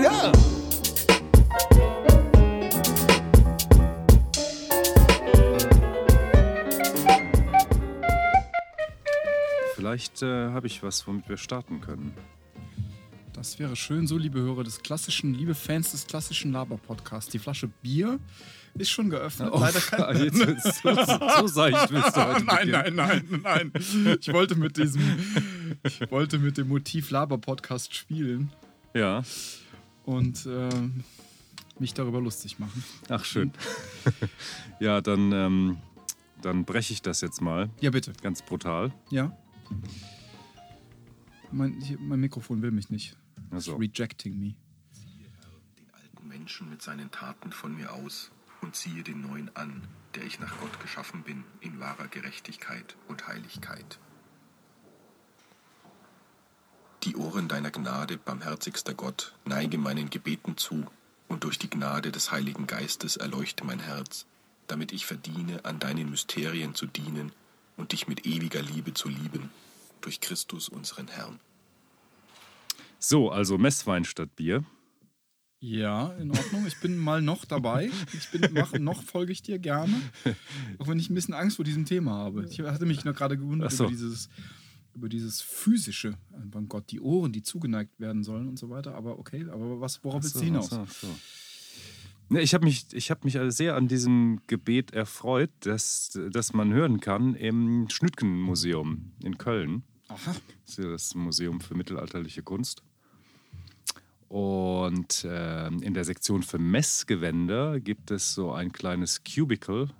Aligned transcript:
it 0.00 0.06
up. 0.06 0.36
Vielleicht 9.74 10.22
äh, 10.22 10.50
habe 10.50 10.66
ich 10.66 10.82
was, 10.82 11.06
womit 11.06 11.28
wir 11.28 11.36
starten 11.36 11.80
können. 11.80 12.14
Das 13.32 13.58
wäre 13.58 13.76
schön, 13.76 14.06
so 14.06 14.16
liebe 14.16 14.40
Hörer 14.40 14.64
des 14.64 14.82
klassischen, 14.82 15.34
liebe 15.34 15.54
Fans 15.54 15.92
des 15.92 16.06
klassischen 16.06 16.52
Laber-Podcasts. 16.52 17.30
Die 17.30 17.38
Flasche 17.38 17.68
Bier 17.82 18.18
ist 18.74 18.90
schon 18.90 19.10
geöffnet. 19.10 19.50
Oh, 19.52 19.58
Leider 19.60 19.78
kann 19.80 20.16
jetzt, 20.24 20.82
so, 20.82 20.94
so 21.40 21.46
seicht 21.46 21.90
willst 21.92 22.16
du 22.16 22.26
heute 22.26 22.44
nein, 22.46 22.66
beginnen. 22.70 22.96
nein, 22.96 23.42
nein, 23.42 23.72
nein. 23.72 24.16
Ich 24.20 24.32
wollte 24.32 24.54
mit 24.56 24.76
diesem, 24.78 25.02
ich 25.82 26.10
wollte 26.10 26.38
mit 26.38 26.56
dem 26.58 26.68
Motiv 26.68 27.10
Laber-Podcast 27.10 27.94
spielen 27.94 28.50
Ja, 28.94 29.22
und 30.06 30.46
ähm, 30.46 31.04
mich 31.78 31.92
darüber 31.92 32.20
lustig 32.20 32.58
machen. 32.58 32.82
ach 33.10 33.24
schön. 33.24 33.52
ja, 34.80 35.00
dann, 35.02 35.30
ähm, 35.32 35.76
dann 36.40 36.64
breche 36.64 36.92
ich 36.94 37.02
das 37.02 37.20
jetzt 37.20 37.40
mal 37.42 37.68
Ja, 37.80 37.90
bitte. 37.90 38.12
ganz 38.22 38.40
brutal. 38.42 38.92
Ja. 39.10 39.36
Mein, 41.52 41.80
hier, 41.80 41.98
mein 42.00 42.20
Mikrofon 42.20 42.62
will 42.62 42.70
mich 42.70 42.90
nicht. 42.90 43.16
Ach 43.50 43.60
so. 43.60 43.72
It's 43.72 43.80
rejecting 43.80 44.38
me. 44.38 44.54
den 45.78 45.90
alten 45.92 46.28
Menschen 46.28 46.70
mit 46.70 46.82
seinen 46.82 47.10
Taten 47.10 47.52
von 47.52 47.74
mir 47.76 47.92
aus 47.92 48.30
und 48.62 48.74
ziehe 48.74 49.02
den 49.02 49.20
neuen 49.20 49.54
an, 49.54 49.86
der 50.14 50.24
ich 50.24 50.40
nach 50.40 50.58
Gott 50.60 50.80
geschaffen 50.80 51.22
bin, 51.22 51.44
in 51.60 51.78
wahrer 51.78 52.08
Gerechtigkeit 52.08 52.96
und 53.08 53.26
Heiligkeit. 53.28 53.98
Ohren 57.36 57.48
deiner 57.48 57.70
Gnade, 57.70 58.16
barmherzigster 58.16 58.94
Gott, 58.94 59.34
neige 59.44 59.76
meinen 59.76 60.08
Gebeten 60.08 60.56
zu, 60.56 60.86
und 61.28 61.44
durch 61.44 61.58
die 61.58 61.68
Gnade 61.68 62.10
des 62.10 62.32
Heiligen 62.32 62.66
Geistes 62.66 63.18
erleuchte 63.18 63.62
mein 63.62 63.78
Herz, 63.78 64.24
damit 64.68 64.90
ich 64.90 65.04
verdiene, 65.04 65.62
an 65.66 65.78
deinen 65.78 66.08
Mysterien 66.08 66.74
zu 66.74 66.86
dienen 66.86 67.32
und 67.76 67.92
dich 67.92 68.08
mit 68.08 68.24
ewiger 68.24 68.62
Liebe 68.62 68.94
zu 68.94 69.10
lieben, 69.10 69.50
durch 70.00 70.22
Christus 70.22 70.70
unseren 70.70 71.08
Herrn. 71.08 71.38
So, 72.98 73.30
also 73.30 73.58
Messwein 73.58 74.06
statt 74.06 74.34
Bier. 74.34 74.64
Ja, 75.60 76.12
in 76.14 76.30
Ordnung. 76.30 76.66
Ich 76.66 76.80
bin 76.80 76.96
mal 76.96 77.20
noch 77.20 77.44
dabei. 77.44 77.90
Ich 78.14 78.30
bin 78.30 78.50
mach, 78.54 78.72
noch 78.78 79.02
folge 79.02 79.32
ich 79.32 79.42
dir 79.42 79.58
gerne. 79.58 80.00
Auch 80.78 80.88
wenn 80.88 80.98
ich 80.98 81.10
ein 81.10 81.14
bisschen 81.14 81.34
Angst 81.34 81.56
vor 81.56 81.66
diesem 81.66 81.84
Thema 81.84 82.12
habe. 82.12 82.46
Ich 82.48 82.60
hatte 82.60 82.86
mich 82.86 83.04
noch 83.04 83.14
gerade 83.14 83.36
gewundert 83.36 83.72
so. 83.72 83.84
über 83.84 83.92
dieses 83.92 84.30
über 84.96 85.08
dieses 85.08 85.42
physische, 85.42 86.08
äh, 86.32 86.46
beim 86.46 86.68
Gott, 86.68 86.90
die 86.90 87.00
Ohren, 87.00 87.32
die 87.32 87.42
zugeneigt 87.42 88.00
werden 88.00 88.24
sollen 88.24 88.48
und 88.48 88.58
so 88.58 88.70
weiter. 88.70 88.94
Aber 88.94 89.18
okay, 89.18 89.46
aber 89.50 89.80
was, 89.80 90.02
worauf 90.02 90.22
willst 90.22 90.36
du 90.36 90.40
hinaus? 90.40 90.72
ach 90.72 90.90
so. 90.90 91.08
Ne, 92.28 92.40
ich 92.40 92.54
habe 92.54 92.64
mich, 92.64 92.86
ich 92.92 93.10
hab 93.12 93.24
mich 93.24 93.38
also 93.38 93.50
sehr 93.50 93.76
an 93.76 93.86
diesem 93.86 94.40
Gebet 94.48 94.92
erfreut, 94.92 95.50
dass, 95.60 96.18
dass 96.30 96.52
man 96.54 96.72
hören 96.72 96.98
kann 96.98 97.34
im 97.34 97.88
Schnütgen-Museum 97.88 99.12
in 99.22 99.38
Köln. 99.38 99.84
Aha. 100.08 100.34
Das 100.64 100.70
ist 100.70 100.78
ja 100.78 100.90
das 100.90 101.14
Museum 101.14 101.60
für 101.60 101.76
mittelalterliche 101.76 102.42
Kunst. 102.42 102.82
Und 104.28 105.24
ähm, 105.28 105.82
in 105.82 105.94
der 105.94 106.04
Sektion 106.04 106.42
für 106.42 106.58
Messgewänder 106.58 107.78
gibt 107.78 108.10
es 108.10 108.34
so 108.34 108.50
ein 108.50 108.72
kleines 108.72 109.22
Cubicle. 109.22 109.90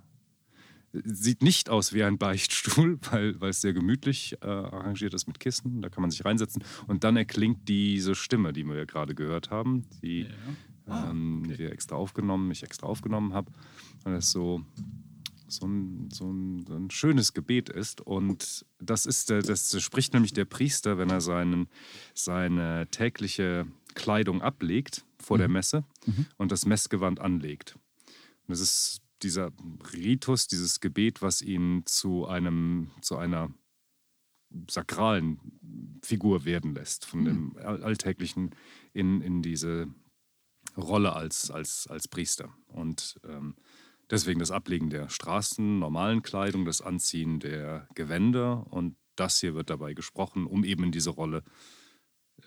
Sieht 1.04 1.42
nicht 1.42 1.68
aus 1.70 1.92
wie 1.92 2.02
ein 2.02 2.18
Beichtstuhl, 2.18 2.98
weil, 3.10 3.40
weil 3.40 3.50
es 3.50 3.60
sehr 3.60 3.72
gemütlich 3.72 4.36
äh, 4.42 4.46
arrangiert 4.46 5.14
ist 5.14 5.26
mit 5.26 5.40
Kissen. 5.40 5.82
Da 5.82 5.88
kann 5.88 6.02
man 6.02 6.10
sich 6.10 6.24
reinsetzen. 6.24 6.62
Und 6.86 7.04
dann 7.04 7.16
erklingt 7.16 7.68
diese 7.68 8.14
Stimme, 8.14 8.52
die 8.52 8.64
wir 8.64 8.76
ja 8.76 8.84
gerade 8.84 9.14
gehört 9.14 9.50
haben, 9.50 9.86
die, 10.02 10.26
Ah, 10.86 11.10
ähm, 11.10 11.42
wir 11.46 11.72
extra 11.72 11.96
aufgenommen, 11.96 12.50
ich 12.50 12.62
extra 12.62 12.86
aufgenommen 12.86 13.32
habe. 13.34 13.50
Und 14.04 14.12
das 14.12 14.30
so, 14.30 14.64
so, 15.48 15.66
ein, 15.66 16.08
so, 16.12 16.30
ein, 16.30 16.64
so 16.66 16.74
ein 16.74 16.90
schönes 16.90 17.34
Gebet 17.34 17.68
ist. 17.68 18.00
Und 18.00 18.64
das 18.78 19.04
ist 19.04 19.30
der, 19.30 19.42
das 19.42 19.80
spricht 19.82 20.14
nämlich 20.14 20.32
der 20.32 20.44
Priester, 20.44 20.96
wenn 20.96 21.10
er 21.10 21.20
seinen, 21.20 21.68
seine 22.14 22.86
tägliche 22.90 23.66
Kleidung 23.94 24.42
ablegt 24.42 25.04
vor 25.18 25.38
der 25.38 25.48
Messe 25.48 25.84
und 26.36 26.52
das 26.52 26.66
Messgewand 26.66 27.20
anlegt. 27.20 27.76
Und 28.46 28.52
das 28.52 28.60
ist 28.60 29.00
dieser 29.26 29.52
Ritus, 29.92 30.46
dieses 30.46 30.80
Gebet, 30.80 31.20
was 31.20 31.42
ihn 31.42 31.82
zu 31.84 32.26
einem, 32.26 32.90
zu 33.02 33.16
einer 33.16 33.52
sakralen 34.70 35.40
Figur 36.02 36.44
werden 36.44 36.74
lässt, 36.74 37.04
von 37.04 37.24
dem 37.24 37.56
All- 37.58 37.82
Alltäglichen 37.82 38.54
in, 38.92 39.20
in 39.20 39.42
diese 39.42 39.88
Rolle 40.76 41.12
als, 41.14 41.50
als, 41.50 41.86
als 41.88 42.06
Priester. 42.06 42.56
Und 42.68 43.18
ähm, 43.24 43.56
deswegen 44.08 44.38
das 44.38 44.52
Ablegen 44.52 44.88
der 44.90 45.08
Straßen, 45.08 45.78
normalen 45.78 46.22
Kleidung, 46.22 46.64
das 46.64 46.80
Anziehen 46.80 47.40
der 47.40 47.88
Gewänder 47.94 48.66
und 48.72 48.96
das 49.16 49.40
hier 49.40 49.54
wird 49.54 49.68
dabei 49.70 49.94
gesprochen, 49.94 50.46
um 50.46 50.62
eben 50.64 50.84
in 50.84 50.92
diese 50.92 51.10
Rolle 51.10 51.42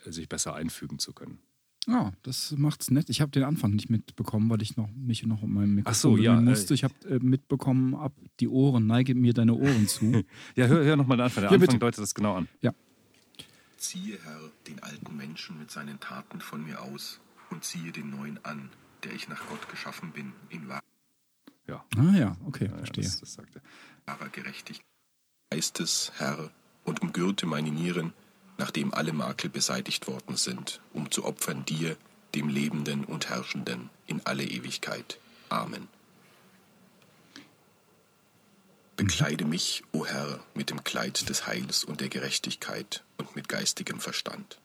äh, 0.06 0.12
sich 0.12 0.28
besser 0.28 0.54
einfügen 0.54 0.98
zu 0.98 1.12
können. 1.12 1.38
Ja, 1.86 2.12
das 2.22 2.52
macht's 2.52 2.90
nett. 2.90 3.08
Ich 3.08 3.20
habe 3.20 3.30
den 3.32 3.42
Anfang 3.42 3.70
nicht 3.72 3.88
mitbekommen, 3.90 4.50
weil 4.50 4.60
ich 4.62 4.76
noch, 4.76 4.88
mich 4.94 5.24
noch 5.24 5.42
um 5.42 5.54
meinem 5.54 5.76
Mikrofon 5.76 5.92
Ach 5.92 5.94
so, 6.00 6.16
ja, 6.16 6.32
bemühen 6.34 6.50
musste. 6.50 6.72
äh, 6.72 6.76
Ich 6.76 6.84
habe 6.84 6.94
äh, 7.08 7.18
mitbekommen, 7.20 7.94
ab 7.94 8.12
die 8.38 8.48
Ohren, 8.48 8.86
neige 8.86 9.14
mir 9.14 9.32
deine 9.32 9.54
Ohren 9.54 9.88
zu. 9.88 10.22
Ja, 10.56 10.66
hör, 10.66 10.84
hör 10.84 10.96
nochmal 10.96 11.16
den 11.16 11.24
Anfang. 11.24 11.42
Der 11.42 11.50
Ja, 11.50 11.54
Anfang 11.54 11.66
bitte. 11.68 11.78
deutet 11.78 12.00
das 12.02 12.14
genau 12.14 12.36
an. 12.36 12.48
ja. 12.60 12.72
Ziehe, 13.78 14.18
Herr, 14.24 14.40
den 14.66 14.82
alten 14.82 15.16
Menschen 15.16 15.58
mit 15.58 15.70
seinen 15.70 15.98
Taten 16.00 16.42
von 16.42 16.62
mir 16.62 16.82
aus 16.82 17.18
und 17.48 17.64
ziehe 17.64 17.92
den 17.92 18.10
neuen 18.10 18.38
an, 18.44 18.68
der 19.04 19.14
ich 19.14 19.26
nach 19.30 19.46
Gott 19.48 19.70
geschaffen 19.70 20.12
bin, 20.12 20.34
in 20.50 20.68
Ja, 21.66 21.82
Ah 21.96 22.14
ja, 22.14 22.36
okay, 22.44 22.66
ja, 22.66 22.76
verstehe. 22.76 23.04
das, 23.04 23.20
das 23.20 23.32
sagt 23.32 23.56
er. 23.56 23.62
wahrer 24.04 24.28
Gerechtigkeit. 24.28 24.84
Geistes, 25.50 26.12
Herr, 26.18 26.50
und 26.84 27.00
umgürte 27.00 27.46
meine 27.46 27.70
Nieren, 27.70 28.12
nachdem 28.60 28.94
alle 28.94 29.12
Makel 29.12 29.50
beseitigt 29.50 30.06
worden 30.06 30.36
sind, 30.36 30.80
um 30.92 31.10
zu 31.10 31.24
opfern 31.24 31.64
dir, 31.64 31.96
dem 32.36 32.48
Lebenden 32.48 33.04
und 33.04 33.28
Herrschenden, 33.28 33.90
in 34.06 34.20
alle 34.24 34.44
Ewigkeit. 34.44 35.18
Amen. 35.48 35.88
Bekleide 38.96 39.44
mich, 39.46 39.82
o 39.92 40.04
Herr, 40.04 40.40
mit 40.54 40.70
dem 40.70 40.84
Kleid 40.84 41.28
des 41.28 41.46
Heils 41.46 41.84
und 41.84 42.00
der 42.02 42.08
Gerechtigkeit 42.10 43.02
und 43.16 43.34
mit 43.34 43.48
geistigem 43.48 43.98
Verstand. 43.98 44.58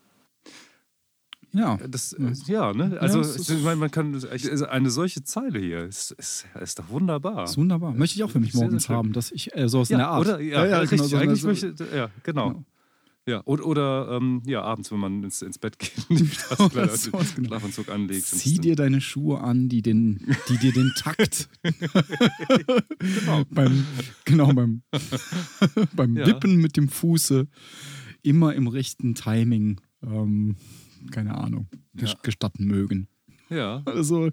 Ja, 1.54 1.78
Das, 1.88 2.12
äh, 2.12 2.34
ja, 2.48 2.74
ne? 2.74 2.98
Also, 3.00 3.22
ist- 3.22 3.50
ich 3.50 3.64
meine, 3.64 3.78
man 3.78 3.90
kann 3.90 4.22
eine 4.70 4.90
solche 4.90 5.24
Zeile 5.24 5.58
hier 5.60 5.86
ist, 5.86 6.12
ist, 6.12 6.46
ist 6.60 6.80
doch 6.80 6.90
wunderbar. 6.90 7.46
ist 7.46 7.56
wunderbar. 7.58 7.94
Möchte 7.94 8.18
ich 8.18 8.24
auch 8.26 8.30
für 8.30 8.42
mich 8.42 8.54
morgens 8.54 8.90
haben, 8.90 9.14
dass 9.14 9.32
ich 9.32 9.56
äh, 9.56 9.70
sowas 9.70 9.90
in 9.90 10.00
der 10.00 10.08
Ja, 10.08 10.12
Art. 10.12 10.20
oder? 10.28 10.40
Ja, 10.42 10.80
richtig. 10.80 10.98
genau, 11.00 11.08
so 11.08 11.16
eine- 11.16 11.24
Eigentlich 11.30 11.42
so- 11.42 11.48
möchte, 11.48 11.88
ja, 11.96 12.10
genau. 12.24 12.50
Genau. 12.50 12.66
Ja, 13.28 13.42
oder, 13.46 13.66
oder 13.66 14.10
ähm, 14.12 14.44
ja, 14.46 14.62
abends, 14.62 14.92
wenn 14.92 15.00
man 15.00 15.24
ins, 15.24 15.42
ins 15.42 15.58
Bett 15.58 15.80
geht, 15.80 15.94
die 16.10 16.30
Oder 16.64 16.90
sowas, 16.96 17.34
genau. 17.36 17.48
Schlafanzug 17.48 17.90
anlegt. 17.90 18.32
und 18.32 18.38
Zieh 18.40 18.60
dir 18.60 18.76
deine 18.76 19.02
Schuhe 19.02 19.40
an, 19.42 19.68
die, 19.68 19.82
den, 19.82 20.20
die 20.48 20.58
dir 20.60 20.72
den 20.72 20.92
Takt 20.96 21.50
beim, 23.50 23.86
genau, 24.26 24.54
beim, 24.54 24.82
beim 25.96 26.16
Ja. 26.18 26.28
Wippen 26.28 26.58
mit 26.58 26.78
dem 26.78 26.90
Fuße 26.90 27.48
immer 28.22 28.54
im 28.54 28.68
rechten 28.68 29.16
Timing, 29.16 29.82
ähm, 30.04 30.56
keine 31.12 31.36
Ahnung, 31.36 31.68
Ja. 32.00 32.14
gestatten 32.24 32.66
mögen. 32.66 33.08
Ja, 33.50 33.84
Also 33.86 34.30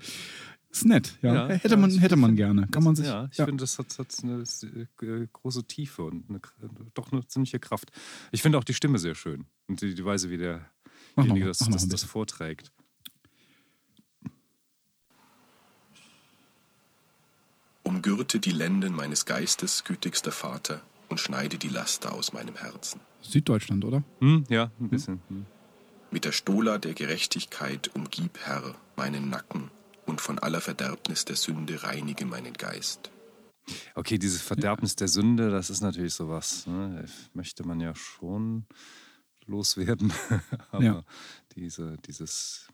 ist 0.73 0.87
nett, 0.87 1.19
ja. 1.21 1.35
Ja, 1.35 1.49
hätte 1.49 1.69
ja, 1.69 1.77
man, 1.77 1.91
ich 1.91 2.01
hätte 2.01 2.17
man 2.17 2.31
find- 2.31 2.39
gerne. 2.39 2.67
Kann 2.69 2.83
man 2.83 2.97
sich. 2.97 3.07
ja, 3.07 3.29
ich 3.31 3.37
ja. 3.37 3.45
finde, 3.45 3.63
das 3.63 3.79
hat, 3.79 3.99
hat 3.99 4.15
eine 4.23 4.43
äh, 4.43 5.27
große 5.31 5.65
Tiefe 5.65 6.03
und 6.03 6.29
eine, 6.31 6.41
doch 6.95 7.13
eine 7.13 7.27
ziemliche 7.27 7.59
Kraft. 7.59 7.93
Ich 8.31 8.41
finde 8.41 8.57
auch 8.57 8.65
die 8.65 8.73
Stimme 8.73 8.99
sehr 8.99 9.15
schön 9.15 9.45
und 9.69 9.83
die, 9.83 9.95
die 9.95 10.05
Weise, 10.05 10.31
wie 10.31 10.39
derjenige 10.39 11.47
das, 11.47 11.59
das, 11.59 11.89
das 11.89 12.05
vorträgt. 12.05 12.73
Umgürte 17.83 18.41
die 18.41 18.53
Lenden 18.53 18.95
meines 18.95 19.27
Geistes, 19.27 19.85
gütigster 19.85 20.33
Vater, 20.33 20.81
und 21.11 21.21
schneide 21.21 21.59
die 21.59 21.69
Laster 21.69 22.15
aus 22.15 22.33
meinem 22.33 22.57
Herzen. 22.57 23.01
Süddeutschland, 23.21 23.85
oder? 23.85 24.03
Hm, 24.21 24.45
ja, 24.49 24.71
ein 24.81 24.89
bisschen. 24.89 25.21
Hm. 25.29 25.45
Mit 26.11 26.25
der 26.25 26.33
Stola 26.33 26.79
der 26.79 26.95
Gerechtigkeit 26.95 27.91
umgib, 27.95 28.39
Herr, 28.45 28.75
meinen 28.97 29.29
Nacken 29.29 29.71
und 30.07 30.21
von 30.21 30.39
aller 30.39 30.61
Verderbnis 30.61 31.25
der 31.25 31.37
Sünde 31.37 31.83
reinige 31.83 32.27
meinen 32.27 32.55
Geist. 32.55 33.11
Okay, 33.95 34.19
dieses 34.19 34.43
Verderbnis 34.43 34.97
der 34.97 35.09
Sünde, 35.09 35.51
das 35.51 35.71
ist 35.71 35.81
natürlich 35.83 36.15
sowas. 36.15 36.67
Ne? 36.67 37.05
Möchte 37.33 37.65
man 37.67 37.81
ja 37.81 37.95
schon 37.95 38.67
loswerden. 39.47 40.13
Aber 40.71 40.83
Ja. 40.83 41.05
diese, 41.55 41.97
dieses, 42.07 42.69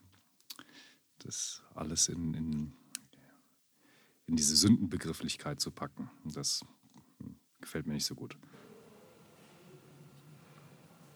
das 1.18 1.62
alles 1.74 2.08
in, 2.08 2.34
in, 2.34 2.72
in 4.26 4.36
diese 4.36 4.56
Sündenbegrifflichkeit 4.56 5.60
zu 5.60 5.70
packen, 5.70 6.10
das 6.24 6.64
hm, 7.20 7.36
gefällt 7.60 7.86
mir 7.86 7.94
nicht 7.94 8.06
so 8.06 8.14
gut. 8.14 8.36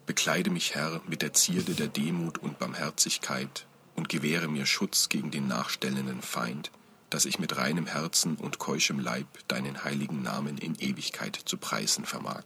Bekleide 0.04 0.50
mich, 0.50 0.74
Herr, 0.74 1.00
mit 1.06 1.22
der 1.22 1.32
Zierde 1.32 1.74
der 1.74 1.88
Demut 1.88 2.38
und 2.38 2.58
Barmherzigkeit 2.58 3.66
und 3.94 4.08
gewähre 4.08 4.48
mir 4.48 4.66
Schutz 4.66 5.08
gegen 5.08 5.30
den 5.30 5.48
nachstellenden 5.48 6.22
Feind, 6.22 6.70
dass 7.10 7.24
ich 7.26 7.38
mit 7.38 7.56
reinem 7.56 7.86
Herzen 7.86 8.36
und 8.36 8.58
keuschem 8.58 8.98
Leib 8.98 9.26
deinen 9.48 9.84
heiligen 9.84 10.22
Namen 10.22 10.58
in 10.58 10.74
Ewigkeit 10.76 11.36
zu 11.36 11.56
preisen 11.58 12.04
vermag. 12.04 12.44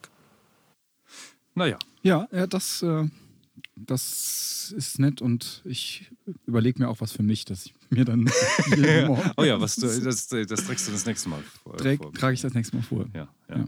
Naja, 1.54 1.78
Ja, 2.02 2.28
ja 2.32 2.46
das, 2.46 2.82
äh, 2.82 3.08
das 3.76 4.74
ist 4.76 4.98
nett 4.98 5.22
und 5.22 5.62
ich 5.64 6.10
überlege 6.46 6.82
mir 6.82 6.88
auch 6.88 7.00
was 7.00 7.12
für 7.12 7.22
mich, 7.22 7.44
dass 7.44 7.66
ich 7.66 7.74
mir 7.90 8.04
dann 8.04 8.28
oh 9.36 9.44
ja, 9.44 9.60
was 9.60 9.76
du, 9.76 9.86
das, 9.86 10.28
das 10.28 10.64
trägst 10.66 10.88
du 10.88 10.92
das 10.92 11.06
nächste 11.06 11.28
Mal 11.28 11.42
vor. 11.62 11.76
träg, 11.76 12.02
vor. 12.02 12.12
trage 12.12 12.34
ich 12.34 12.40
das 12.40 12.54
nächste 12.54 12.76
Mal 12.76 12.82
vor. 12.82 13.06
Ja, 13.14 13.28
ja. 13.48 13.64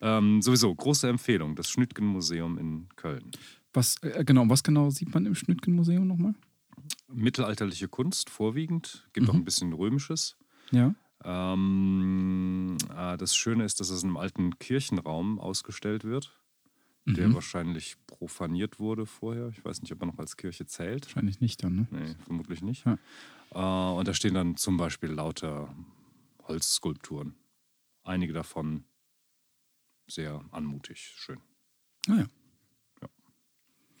Ähm, 0.00 0.42
sowieso, 0.42 0.74
große 0.74 1.08
Empfehlung, 1.08 1.56
das 1.56 1.70
Schnüttgen-Museum 1.70 2.58
in 2.58 2.88
Köln. 2.96 3.30
Was, 3.72 3.96
äh, 4.02 4.24
genau, 4.24 4.48
was 4.48 4.62
genau 4.62 4.90
sieht 4.90 5.12
man 5.12 5.26
im 5.26 5.34
Schnüttgen-Museum 5.34 6.06
nochmal? 6.06 6.34
Mittelalterliche 7.08 7.88
Kunst 7.88 8.30
vorwiegend, 8.30 9.08
gibt 9.12 9.28
auch 9.28 9.34
Mhm. 9.34 9.40
ein 9.40 9.44
bisschen 9.44 9.72
Römisches. 9.72 10.36
Ja. 10.70 10.94
Ähm, 11.24 12.76
äh, 12.94 13.16
das 13.16 13.34
Schöne 13.36 13.64
ist, 13.64 13.80
dass 13.80 13.90
es 13.90 14.02
in 14.02 14.08
einem 14.10 14.16
alten 14.18 14.58
Kirchenraum 14.58 15.38
ausgestellt 15.40 16.04
wird, 16.04 16.38
der 17.06 17.28
Mhm. 17.28 17.34
wahrscheinlich 17.34 17.96
profaniert 18.06 18.78
wurde 18.78 19.06
vorher. 19.06 19.48
Ich 19.48 19.64
weiß 19.64 19.80
nicht, 19.82 19.92
ob 19.92 20.02
er 20.02 20.06
noch 20.06 20.18
als 20.18 20.36
Kirche 20.36 20.66
zählt. 20.66 21.06
Wahrscheinlich 21.06 21.40
nicht 21.40 21.62
dann, 21.64 21.74
ne? 21.76 21.86
Nee, 21.90 22.14
vermutlich 22.24 22.62
nicht. 22.62 22.84
Ja. 22.84 22.98
Äh, 23.52 23.98
und 23.98 24.06
da 24.08 24.14
stehen 24.14 24.34
dann 24.34 24.56
zum 24.56 24.76
Beispiel 24.76 25.10
lauter 25.10 25.74
Holzskulpturen. 26.46 27.34
Einige 28.02 28.32
davon 28.32 28.84
sehr 30.08 30.44
anmutig, 30.52 30.98
schön. 31.16 31.40
Ah 32.08 32.16
ja. 32.18 32.26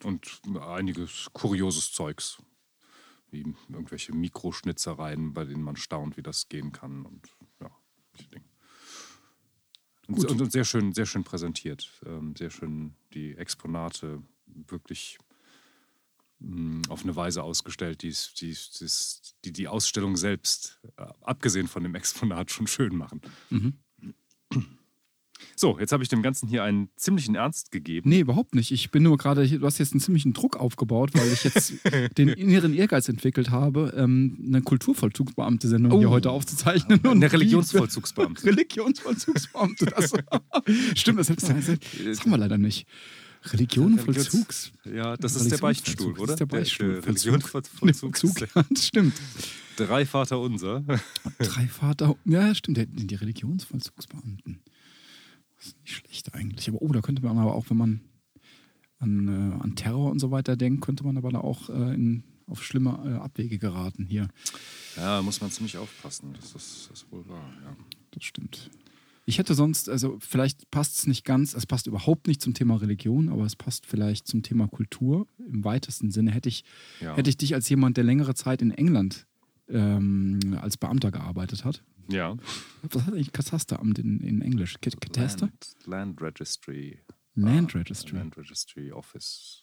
Und 0.04 0.40
einiges 0.60 1.28
kurioses 1.32 1.90
Zeugs, 1.92 2.36
wie 3.30 3.44
irgendwelche 3.68 4.14
Mikroschnitzereien, 4.14 5.34
bei 5.34 5.44
denen 5.44 5.62
man 5.62 5.76
staunt, 5.76 6.16
wie 6.16 6.22
das 6.22 6.48
gehen 6.48 6.72
kann. 6.72 7.04
Und 7.04 7.28
ja, 7.60 7.70
solche 8.12 8.30
Dinge. 8.30 8.44
Und, 10.08 10.16
Gut. 10.16 10.30
und, 10.30 10.40
und 10.40 10.52
sehr 10.52 10.64
schön, 10.64 10.92
sehr 10.92 11.06
schön 11.06 11.24
präsentiert. 11.24 11.90
Ähm, 12.04 12.34
sehr 12.36 12.50
schön 12.50 12.94
die 13.12 13.36
Exponate 13.36 14.22
wirklich 14.46 15.18
mh, 16.38 16.88
auf 16.88 17.02
eine 17.02 17.16
Weise 17.16 17.42
ausgestellt, 17.42 18.02
die 18.02 18.14
die, 18.40 18.56
die 19.44 19.52
die 19.52 19.68
Ausstellung 19.68 20.16
selbst, 20.16 20.80
äh, 20.96 21.06
abgesehen 21.22 21.66
von 21.66 21.82
dem 21.82 21.94
Exponat, 21.94 22.50
schon 22.50 22.66
schön 22.66 22.96
machen. 22.96 23.20
Mhm. 23.50 23.78
So, 25.58 25.78
jetzt 25.80 25.90
habe 25.92 26.02
ich 26.02 26.10
dem 26.10 26.20
Ganzen 26.20 26.48
hier 26.48 26.62
einen 26.64 26.90
ziemlichen 26.96 27.34
Ernst 27.34 27.70
gegeben. 27.72 28.10
Nee, 28.10 28.20
überhaupt 28.20 28.54
nicht. 28.54 28.70
Ich 28.72 28.90
bin 28.90 29.02
nur 29.02 29.16
gerade, 29.16 29.48
du 29.48 29.64
hast 29.64 29.78
jetzt 29.78 29.92
einen 29.94 30.00
ziemlichen 30.00 30.34
Druck 30.34 30.56
aufgebaut, 30.58 31.12
weil 31.14 31.32
ich 31.32 31.44
jetzt 31.44 31.72
den 32.18 32.28
inneren 32.28 32.74
Ehrgeiz 32.74 33.08
entwickelt 33.08 33.50
habe, 33.50 33.94
ähm, 33.96 34.38
eine 34.46 34.60
Kulturvollzugsbeamte-Sendung 34.60 35.98
hier 35.98 36.08
Oh. 36.08 36.12
heute 36.12 36.30
aufzuzeichnen. 36.30 36.98
Und 37.00 37.06
Eine 37.06 37.22
wie- 37.22 37.26
Religionsvollzugsbeamte. 37.36 38.44
Religionsvollzugsbeamte. 38.46 39.86
Das, 39.86 40.12
stimmt, 40.94 41.20
das, 41.20 41.28
das, 41.28 41.38
das 41.46 42.20
haben 42.20 42.30
wir 42.30 42.36
leider 42.38 42.58
nicht. 42.58 42.86
Religionenvollzugs. 43.44 44.72
Ja, 44.92 45.16
das 45.16 45.36
ist 45.36 45.50
der 45.50 45.58
Beichtstuhl, 45.58 46.12
Das 46.14 46.22
oder? 46.22 46.32
ist 46.34 46.40
der 46.40 46.46
Beichtstuhl. 46.46 46.88
Der, 46.88 47.00
der 47.00 47.08
Religionsvollzugs. 47.08 47.78
Vollzug. 47.98 48.40
Ja, 48.40 48.64
das 48.68 48.86
stimmt. 48.88 49.14
Drei 49.76 50.04
Vater 50.04 50.40
unser. 50.40 50.84
Drei 51.38 51.66
Vater. 51.68 52.16
Ja, 52.24 52.54
stimmt. 52.54 52.78
Die 52.92 53.14
Religionsvollzugsbeamten. 53.14 54.58
Das 55.56 55.66
ist 55.68 55.80
nicht 55.82 55.94
schlecht 55.94 56.34
eigentlich. 56.34 56.68
Aber 56.68 56.82
oh, 56.82 56.92
da 56.92 57.00
könnte 57.00 57.22
man 57.22 57.38
aber 57.38 57.54
auch, 57.54 57.70
wenn 57.70 57.76
man 57.76 58.00
an, 58.98 59.28
äh, 59.28 59.62
an 59.62 59.74
Terror 59.76 60.10
und 60.10 60.18
so 60.18 60.30
weiter 60.30 60.56
denkt, 60.56 60.82
könnte 60.82 61.04
man 61.04 61.16
aber 61.16 61.30
da 61.30 61.38
auch 61.40 61.68
äh, 61.70 61.94
in, 61.94 62.24
auf 62.46 62.62
schlimme 62.62 62.90
äh, 63.04 63.22
Abwege 63.22 63.58
geraten 63.58 64.06
hier. 64.06 64.28
Ja, 64.96 65.20
muss 65.22 65.40
man 65.40 65.50
ziemlich 65.50 65.76
aufpassen. 65.78 66.32
Das 66.34 66.46
ist, 66.54 66.88
das 66.90 67.02
ist 67.02 67.12
wohl 67.12 67.26
wahr. 67.28 67.50
Ja. 67.64 67.76
Das 68.12 68.24
stimmt. 68.24 68.70
Ich 69.28 69.38
hätte 69.38 69.54
sonst, 69.54 69.88
also 69.88 70.18
vielleicht 70.20 70.70
passt 70.70 70.98
es 70.98 71.06
nicht 71.08 71.24
ganz, 71.24 71.52
es 71.54 71.66
passt 71.66 71.88
überhaupt 71.88 72.28
nicht 72.28 72.40
zum 72.40 72.54
Thema 72.54 72.76
Religion, 72.76 73.28
aber 73.28 73.44
es 73.44 73.56
passt 73.56 73.84
vielleicht 73.84 74.28
zum 74.28 74.44
Thema 74.44 74.68
Kultur. 74.68 75.26
Im 75.38 75.64
weitesten 75.64 76.12
Sinne 76.12 76.30
hätte 76.30 76.48
ich, 76.48 76.64
Ja. 77.00 77.16
hätte 77.16 77.28
ich 77.28 77.36
dich 77.36 77.52
als 77.54 77.68
jemand, 77.68 77.96
der 77.96 78.04
längere 78.04 78.34
Zeit 78.34 78.62
in 78.62 78.70
England 78.70 79.26
ähm, 79.68 80.56
als 80.60 80.76
Beamter 80.76 81.10
gearbeitet 81.10 81.64
hat. 81.64 81.82
Ja. 82.08 82.36
Was 82.82 83.02
hat 83.04 83.14
eigentlich 83.14 83.32
Katasteramt 83.32 83.98
in, 83.98 84.20
in 84.20 84.42
Englisch? 84.42 84.76
Kat- 84.80 85.00
Kataster? 85.00 85.46
Land, 85.46 85.76
Land 85.86 86.22
Registry. 86.22 87.00
Land 87.34 87.74
Ah, 87.74 87.78
Registry. 87.78 88.16
Land 88.16 88.36
Registry 88.36 88.92
Office. 88.92 89.60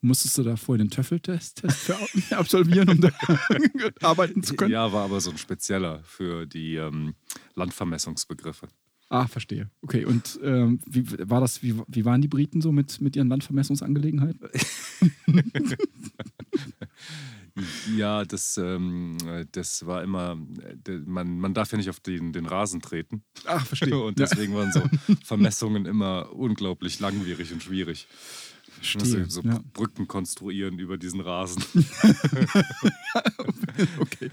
Musstest 0.00 0.38
du 0.38 0.44
da 0.44 0.54
vorher 0.56 0.84
den 0.84 0.90
Töffeltest 0.90 1.62
absolvieren, 2.30 2.88
um 2.90 3.00
da 3.00 3.10
arbeiten 4.02 4.42
zu 4.44 4.54
können? 4.54 4.70
Ja, 4.70 4.92
war 4.92 5.04
aber 5.04 5.20
so 5.20 5.30
ein 5.32 5.38
spezieller 5.38 6.02
für 6.04 6.46
die 6.46 6.76
ähm, 6.76 7.14
Landvermessungsbegriffe. 7.56 8.68
Ah, 9.08 9.26
verstehe. 9.26 9.70
Okay, 9.80 10.04
und 10.04 10.38
ähm, 10.42 10.80
wie 10.86 11.04
war 11.30 11.40
das, 11.40 11.62
wie, 11.62 11.74
wie 11.88 12.04
waren 12.04 12.20
die 12.20 12.28
Briten 12.28 12.60
so 12.60 12.70
mit, 12.72 13.00
mit 13.00 13.16
ihren 13.16 13.28
Landvermessungsangelegenheiten? 13.28 14.38
Ja, 17.96 18.24
das, 18.24 18.56
ähm, 18.58 19.16
das 19.52 19.86
war 19.86 20.02
immer, 20.02 20.38
äh, 20.86 20.98
man, 21.06 21.38
man 21.38 21.54
darf 21.54 21.72
ja 21.72 21.78
nicht 21.78 21.90
auf 21.90 22.00
den, 22.00 22.32
den 22.32 22.46
Rasen 22.46 22.80
treten. 22.80 23.22
Ach, 23.46 23.66
verstehe. 23.66 23.98
Und 24.02 24.18
deswegen 24.18 24.54
waren 24.54 24.72
so 24.72 24.82
Vermessungen 25.24 25.86
immer 25.86 26.32
unglaublich 26.32 27.00
langwierig 27.00 27.52
und 27.52 27.62
schwierig. 27.62 28.06
Verstehe. 28.80 29.28
so 29.28 29.42
ja. 29.42 29.60
Brücken 29.72 30.06
konstruieren 30.06 30.78
über 30.78 30.98
diesen 30.98 31.20
Rasen. 31.20 31.62
Okay. 34.00 34.30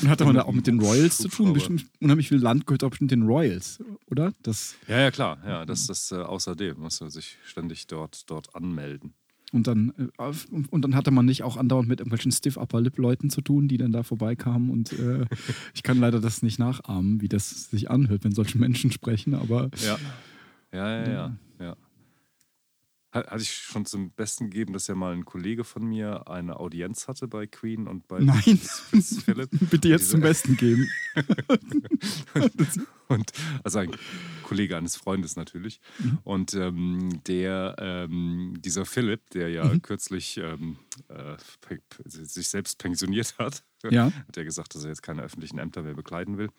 Und 0.00 0.08
hatte 0.08 0.24
man 0.24 0.34
da 0.34 0.42
auch 0.42 0.52
mit 0.52 0.66
den 0.66 0.80
Royals 0.80 1.18
zu 1.18 1.28
tun? 1.28 1.52
Bestimmt 1.52 1.84
unheimlich 2.00 2.28
viel 2.28 2.38
Land 2.38 2.66
gehört 2.66 2.82
auch 2.84 2.90
bestimmt 2.90 3.10
den 3.10 3.24
Royals, 3.24 3.78
oder? 4.06 4.32
Das, 4.42 4.76
Ja, 4.86 5.00
ja, 5.00 5.10
klar. 5.10 5.38
Ja, 5.44 5.66
das 5.66 5.86
das 5.86 6.10
äh, 6.12 6.16
außerdem 6.16 6.78
muss 6.78 7.00
man 7.00 7.10
sich 7.10 7.36
ständig 7.44 7.86
dort, 7.86 8.30
dort 8.30 8.54
anmelden. 8.54 9.12
Und, 9.52 9.66
dann, 9.66 9.92
äh, 9.96 10.32
und 10.70 10.82
dann 10.82 10.94
hatte 10.94 11.10
man 11.10 11.24
nicht 11.26 11.42
auch 11.42 11.56
andauernd 11.56 11.88
mit 11.88 12.00
irgendwelchen 12.00 12.32
Stiff-Upper-Lip-Leuten 12.32 13.30
zu 13.30 13.40
tun, 13.40 13.68
die 13.68 13.76
dann 13.78 13.92
da 13.92 14.02
vorbeikamen. 14.02 14.70
Und 14.70 14.92
äh, 14.92 15.24
ich 15.74 15.82
kann 15.82 15.98
leider 15.98 16.20
das 16.20 16.42
nicht 16.42 16.58
nachahmen, 16.58 17.20
wie 17.20 17.28
das 17.28 17.70
sich 17.70 17.90
anhört, 17.90 18.24
wenn 18.24 18.32
solche 18.32 18.58
Menschen 18.58 18.90
sprechen, 18.92 19.34
aber 19.34 19.70
Ja. 19.84 19.98
Ja, 20.72 20.90
ja, 21.02 21.10
ja. 21.10 21.36
ja. 21.60 21.70
Hat- 21.70 21.78
Hatte 23.26 23.42
ich 23.42 23.52
schon 23.52 23.84
zum 23.86 24.10
Besten 24.10 24.50
gegeben, 24.50 24.72
dass 24.72 24.86
ja 24.86 24.94
mal 24.94 25.12
ein 25.12 25.24
Kollege 25.24 25.64
von 25.64 25.84
mir 25.84 26.28
eine 26.28 26.58
Audienz 26.60 27.08
hatte 27.08 27.28
bei 27.28 27.46
Queen 27.46 27.86
und 27.86 28.08
bei 28.08 28.20
Nein. 28.20 28.60
Prinz 28.90 29.22
Philipp. 29.24 29.50
bitte 29.70 29.88
jetzt 29.88 30.10
zum 30.10 30.20
Besten 30.20 30.56
geben. 30.56 30.88
Und 33.08 33.32
also 33.64 33.78
ein 33.78 33.90
Kollege 34.42 34.76
eines 34.76 34.96
Freundes 34.96 35.36
natürlich. 35.36 35.80
Und 36.24 36.52
ähm, 36.52 37.22
der, 37.26 37.74
ähm, 37.78 38.54
dieser 38.60 38.84
Philipp, 38.84 39.30
der 39.30 39.48
ja 39.48 39.78
kürzlich 39.78 40.36
ähm, 40.36 40.76
äh, 41.08 41.36
sich 42.04 42.48
selbst 42.48 42.78
pensioniert 42.78 43.38
hat, 43.38 43.64
Ja. 43.90 44.12
hat 44.26 44.36
er 44.36 44.44
gesagt, 44.44 44.74
dass 44.74 44.82
er 44.82 44.90
jetzt 44.90 45.02
keine 45.02 45.22
öffentlichen 45.22 45.58
Ämter 45.58 45.82
mehr 45.82 45.94
bekleiden 45.94 46.36
will. 46.36 46.50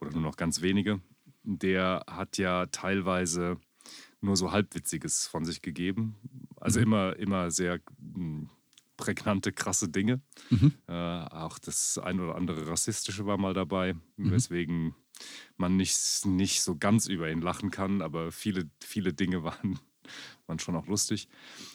Oder 0.00 0.12
nur 0.12 0.22
noch 0.22 0.36
ganz 0.36 0.62
wenige. 0.62 1.00
Der 1.42 2.04
hat 2.08 2.38
ja 2.38 2.66
teilweise 2.66 3.58
nur 4.22 4.36
so 4.36 4.52
halbwitziges 4.52 5.26
von 5.26 5.44
sich 5.44 5.62
gegeben. 5.62 6.16
Also 6.56 6.80
immer, 6.80 7.16
immer 7.16 7.50
sehr 7.50 7.80
mh, 7.98 8.48
prägnante, 8.96 9.52
krasse 9.52 9.88
Dinge. 9.88 10.20
Äh, 10.86 10.92
auch 10.92 11.58
das 11.58 11.98
ein 11.98 12.20
oder 12.20 12.36
andere 12.36 12.68
Rassistische 12.68 13.26
war 13.26 13.36
mal 13.36 13.54
dabei, 13.54 13.94
weswegen 14.16 14.94
man 15.56 15.76
nicht, 15.76 16.24
nicht 16.24 16.62
so 16.62 16.76
ganz 16.76 17.06
über 17.06 17.30
ihn 17.30 17.40
lachen 17.40 17.70
kann, 17.70 18.02
aber 18.02 18.32
viele, 18.32 18.70
viele 18.80 19.12
Dinge 19.12 19.42
waren, 19.44 19.78
waren 20.46 20.58
schon 20.58 20.76
auch 20.76 20.86
lustig. 20.86 21.28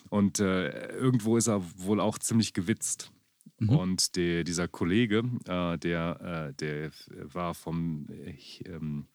Und 0.09 0.39
äh, 0.39 0.89
irgendwo 0.93 1.37
ist 1.37 1.47
er 1.47 1.61
wohl 1.77 1.99
auch 1.99 2.17
ziemlich 2.17 2.53
gewitzt. 2.53 3.11
Und 3.59 4.15
der, 4.15 4.43
dieser 4.43 4.67
Kollege, 4.67 5.23
äh, 5.45 5.79
der, 5.79 6.51
äh, 6.51 6.53
der 6.53 6.91
war 7.33 7.55
vom 7.55 8.05
äh, 8.09 8.37
ähm, 8.65 9.07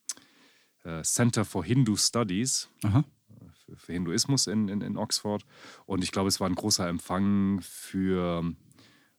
äh, 0.84 1.02
Center 1.02 1.44
for 1.44 1.64
Hindu 1.64 1.96
Studies, 1.96 2.68
Aha. 2.82 3.04
Für, 3.76 3.93
Hinduismus 3.93 4.47
in, 4.47 4.69
in, 4.69 4.81
in 4.81 4.97
Oxford. 4.97 5.45
Und 5.87 6.02
ich 6.02 6.12
glaube, 6.12 6.29
es 6.29 6.41
war 6.41 6.49
ein 6.49 6.55
großer 6.55 6.88
Empfang 6.88 7.61
für, 7.62 8.45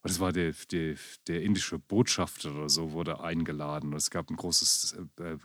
das 0.02 0.20
war 0.20 0.32
der, 0.32 0.54
der, 0.72 0.96
der 1.28 1.44
indische 1.44 1.80
Botschafter 1.80 2.54
oder 2.54 2.70
so, 2.70 2.92
wurde 2.92 3.22
eingeladen. 3.22 3.94
Es 3.94 4.10
gab 4.10 4.30
ein 4.30 4.36
großes 4.36 4.98
äh, 5.20 5.38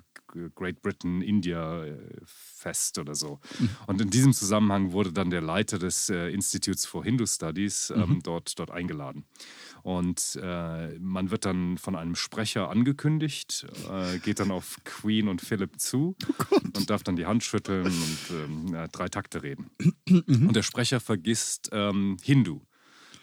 Great 0.55 0.83
Britain 0.83 1.23
India 1.23 1.85
äh, 1.85 1.97
Fest 2.25 2.99
oder 2.99 3.15
so. 3.15 3.41
Und 3.87 4.01
in 4.01 4.11
diesem 4.11 4.33
Zusammenhang 4.33 4.93
wurde 4.93 5.13
dann 5.13 5.31
der 5.31 5.41
Leiter 5.41 5.79
des 5.79 6.11
äh, 6.11 6.29
Institutes 6.29 6.85
for 6.85 7.03
Hindu 7.05 7.27
Studies 7.27 7.91
ähm, 7.91 8.21
dort, 8.23 8.59
dort 8.59 8.71
eingeladen. 8.71 9.25
Und 9.89 10.39
äh, 10.43 10.99
man 10.99 11.31
wird 11.31 11.47
dann 11.47 11.79
von 11.79 11.97
einem 11.97 12.15
Sprecher 12.15 12.69
angekündigt, 12.69 13.67
äh, 13.91 14.19
geht 14.19 14.39
dann 14.39 14.51
auf 14.51 14.77
Queen 14.85 15.29
und 15.29 15.41
Philip 15.41 15.81
zu 15.81 16.15
und 16.77 16.91
darf 16.91 17.05
dann 17.05 17.17
die 17.17 17.25
Hand 17.25 17.43
schütteln 17.43 17.87
und 17.87 18.75
ja, 18.75 18.87
drei 18.89 19.09
Takte 19.09 19.43
reden. 19.43 19.71
und 20.11 20.55
der 20.55 20.63
Sprecher 20.63 21.01
vergisst 21.01 21.71
ähm, 21.73 22.19
Hindu. 22.23 22.61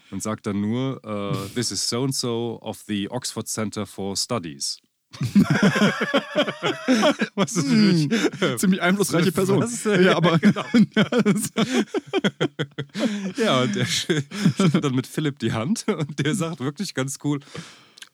und 0.10 0.24
sagt 0.24 0.48
dann 0.48 0.60
nur, 0.60 1.04
äh, 1.04 1.54
this 1.54 1.70
is 1.70 1.88
so 1.88 2.04
and 2.04 2.16
so 2.16 2.58
of 2.64 2.84
the 2.88 3.12
Oxford 3.12 3.48
Center 3.48 3.86
for 3.86 4.18
Studies. 4.18 4.80
Was 7.36 7.56
ist 7.56 7.70
Hm, 7.70 8.10
ziemlich 8.58 8.82
einflussreiche 8.82 9.32
Person. 9.32 9.62
Was? 9.62 9.84
Genau. 9.84 10.02
Ja, 10.02 10.18
aber 10.18 10.32
ja, 13.38 13.62
und 13.62 13.76
der 13.76 13.86
sch- 13.88 14.24
schüttelt 14.58 14.84
dann 14.84 14.96
mit 14.96 15.08
Philipp 15.08 15.40
die 15.40 15.54
Hand 15.54 15.86
und 15.88 16.20
der 16.20 16.36
sagt 16.36 16.60
wirklich 16.60 16.94
ganz 16.94 17.18
cool, 17.24 17.40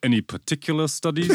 any 0.01 0.21
particular 0.21 0.87
studies? 0.87 1.33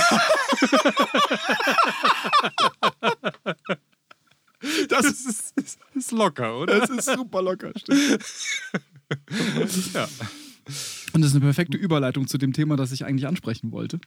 das 4.89 4.91
Das 5.03 5.05
ist, 5.07 5.27
ist, 5.27 5.53
ist, 5.57 5.79
ist 5.95 6.13
locker, 6.13 6.59
oder? 6.59 6.81
das 6.81 6.91
ist 6.91 7.05
super 7.15 7.43
locker. 7.43 7.73
Stimmt. 7.77 8.25
Ja. 9.95 10.09
Und 11.13 11.23
das 11.23 11.31
ist 11.31 11.37
eine 11.37 11.45
perfekte 11.45 11.77
Überleitung 11.77 12.27
zu 12.27 12.39
dem 12.39 12.53
Thema, 12.53 12.77
das 12.77 12.93
ich 12.93 13.05
eigentlich 13.05 13.27
ansprechen 13.27 13.73
wollte. 13.73 14.01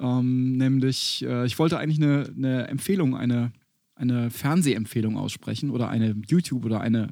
Ähm, 0.00 0.56
nämlich, 0.56 1.24
äh, 1.24 1.46
ich 1.46 1.58
wollte 1.58 1.78
eigentlich 1.78 2.02
eine, 2.02 2.32
eine 2.36 2.68
Empfehlung, 2.68 3.16
eine, 3.16 3.52
eine 3.94 4.30
Fernsehempfehlung 4.30 5.16
aussprechen 5.16 5.70
oder 5.70 5.88
eine 5.88 6.14
YouTube- 6.26 6.64
oder 6.64 6.80
eine 6.80 7.08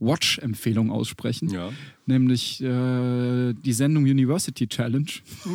Watch-Empfehlung 0.00 0.90
aussprechen. 0.90 1.50
Ja. 1.50 1.70
Nämlich 2.06 2.60
äh, 2.60 3.52
die 3.52 3.72
Sendung 3.72 4.02
University 4.02 4.66
Challenge. 4.66 5.06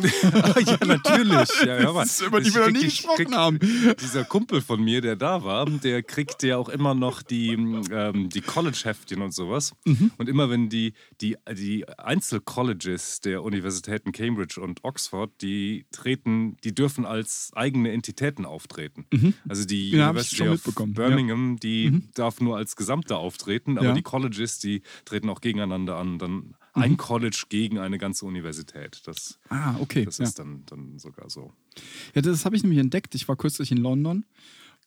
ja, 0.66 0.78
natürlich. 0.86 1.50
Ja, 1.66 1.80
ja, 1.82 1.92
Das 1.92 2.12
ist, 2.20 2.22
über 2.26 2.40
die 2.40 2.54
wir 2.54 2.62
noch 2.62 2.70
nie 2.70 2.84
gesprochen 2.84 3.34
haben. 3.34 3.58
Dieser 4.00 4.24
Kumpel 4.24 4.62
von 4.62 4.82
mir, 4.82 5.02
der 5.02 5.16
da 5.16 5.44
war, 5.44 5.66
der 5.66 6.02
kriegt 6.02 6.42
ja 6.42 6.56
auch 6.56 6.70
immer 6.70 6.94
noch 6.94 7.20
die, 7.22 7.50
ähm, 7.90 8.30
die 8.30 8.40
College-Heftchen 8.40 9.20
und 9.20 9.34
sowas. 9.34 9.74
Mhm. 9.84 10.12
Und 10.16 10.28
immer 10.30 10.48
wenn 10.48 10.70
die, 10.70 10.94
die, 11.20 11.36
die 11.52 11.84
Einzelcolleges 11.98 13.20
der 13.20 13.42
Universitäten 13.42 14.12
Cambridge 14.12 14.60
und 14.60 14.82
Oxford, 14.84 15.30
die 15.42 15.86
treten, 15.90 16.56
die 16.64 16.74
dürfen 16.74 17.04
als 17.04 17.50
eigene 17.54 17.90
Entitäten 17.92 18.44
auftreten. 18.46 19.06
Also 19.48 19.64
die 19.66 19.90
Ja, 19.90 20.10
University 20.10 20.48
of. 20.48 20.62
Birmingham, 20.94 21.58
die 21.60 22.02
darf 22.14 22.40
nur 22.40 22.56
als 22.56 22.76
Gesamte 22.76 23.16
auftreten, 23.16 23.78
aber 23.78 23.88
Ja. 23.88 23.92
die 23.94 24.02
Colleges, 24.36 24.58
die 24.58 24.82
treten 25.04 25.28
auch 25.28 25.40
gegeneinander 25.40 25.96
an. 25.96 26.18
Dann 26.18 26.54
ein 26.74 26.96
College 26.96 27.44
gegen 27.48 27.78
eine 27.78 27.98
ganze 27.98 28.26
Universität. 28.26 29.00
Das, 29.06 29.38
Ah, 29.48 29.76
okay. 29.80 30.04
das 30.04 30.18
ja. 30.18 30.24
ist 30.24 30.38
dann, 30.38 30.62
dann 30.66 30.98
sogar 30.98 31.30
so. 31.30 31.52
ja, 32.14 32.22
das 32.22 32.44
habe 32.44 32.56
ich 32.56 32.62
nämlich 32.62 32.80
entdeckt. 32.80 33.14
Ich 33.14 33.26
war 33.28 33.36
kürzlich 33.36 33.72
in 33.72 33.78
London 33.78 34.24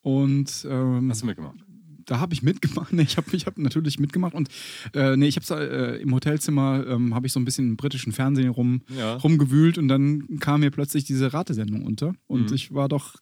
und 0.01 0.65
ähm, 0.69 1.09
Hast 1.09 1.21
du 1.23 1.25
mitgemacht? 1.25 1.57
da 2.05 2.19
habe 2.19 2.33
ich 2.33 2.41
mitgemacht. 2.43 2.91
Nee, 2.93 3.03
ich 3.03 3.17
habe 3.17 3.27
ich 3.35 3.45
hab 3.45 3.57
natürlich 3.57 3.99
mitgemacht 3.99 4.33
und 4.33 4.49
äh, 4.93 5.15
nee, 5.17 5.27
ich 5.27 5.35
habe 5.37 5.97
äh, 5.97 6.01
im 6.01 6.13
Hotelzimmer 6.13 6.85
ähm, 6.87 7.13
habe 7.15 7.27
ich 7.27 7.33
so 7.33 7.39
ein 7.39 7.45
bisschen 7.45 7.69
im 7.69 7.77
britischen 7.77 8.11
Fernsehen 8.11 8.49
rum, 8.49 8.81
Ja. 8.95 9.15
rumgewühlt 9.17 9.77
und 9.77 9.87
dann 9.87 10.39
kam 10.39 10.61
mir 10.61 10.71
plötzlich 10.71 11.03
diese 11.05 11.33
Ratesendung 11.33 11.83
unter 11.85 12.13
und 12.27 12.49
Mhm. 12.49 12.53
ich 12.55 12.73
war 12.73 12.87
doch 12.87 13.15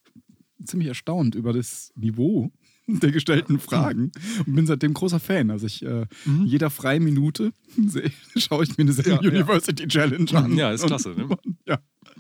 ziemlich 0.64 0.88
erstaunt 0.90 1.36
über 1.36 1.54
das 1.54 1.92
Niveau 1.96 2.52
der 3.02 3.12
gestellten 3.12 3.60
Fragen 3.60 4.12
und 4.46 4.56
bin 4.56 4.66
seitdem 4.66 4.94
großer 4.94 5.20
Fan. 5.20 5.52
Also 5.52 5.66
ich 5.68 5.84
äh, 5.84 6.06
jeder 6.46 6.70
freien 6.70 7.04
Minute 7.04 7.52
schaue 8.38 8.64
ich 8.64 8.78
mir 8.78 8.84
eine 8.84 8.94
Mhm. 8.94 9.20
Ja, 9.22 9.22
ja. 9.22 9.30
University 9.30 9.88
Challenge 9.88 10.32
an. 10.34 10.58
Ja, 10.58 10.72
ist 10.72 10.86
klasse, 10.86 11.10
ne? 11.10 11.28
Und, 11.28 11.40
ja, 11.66 11.80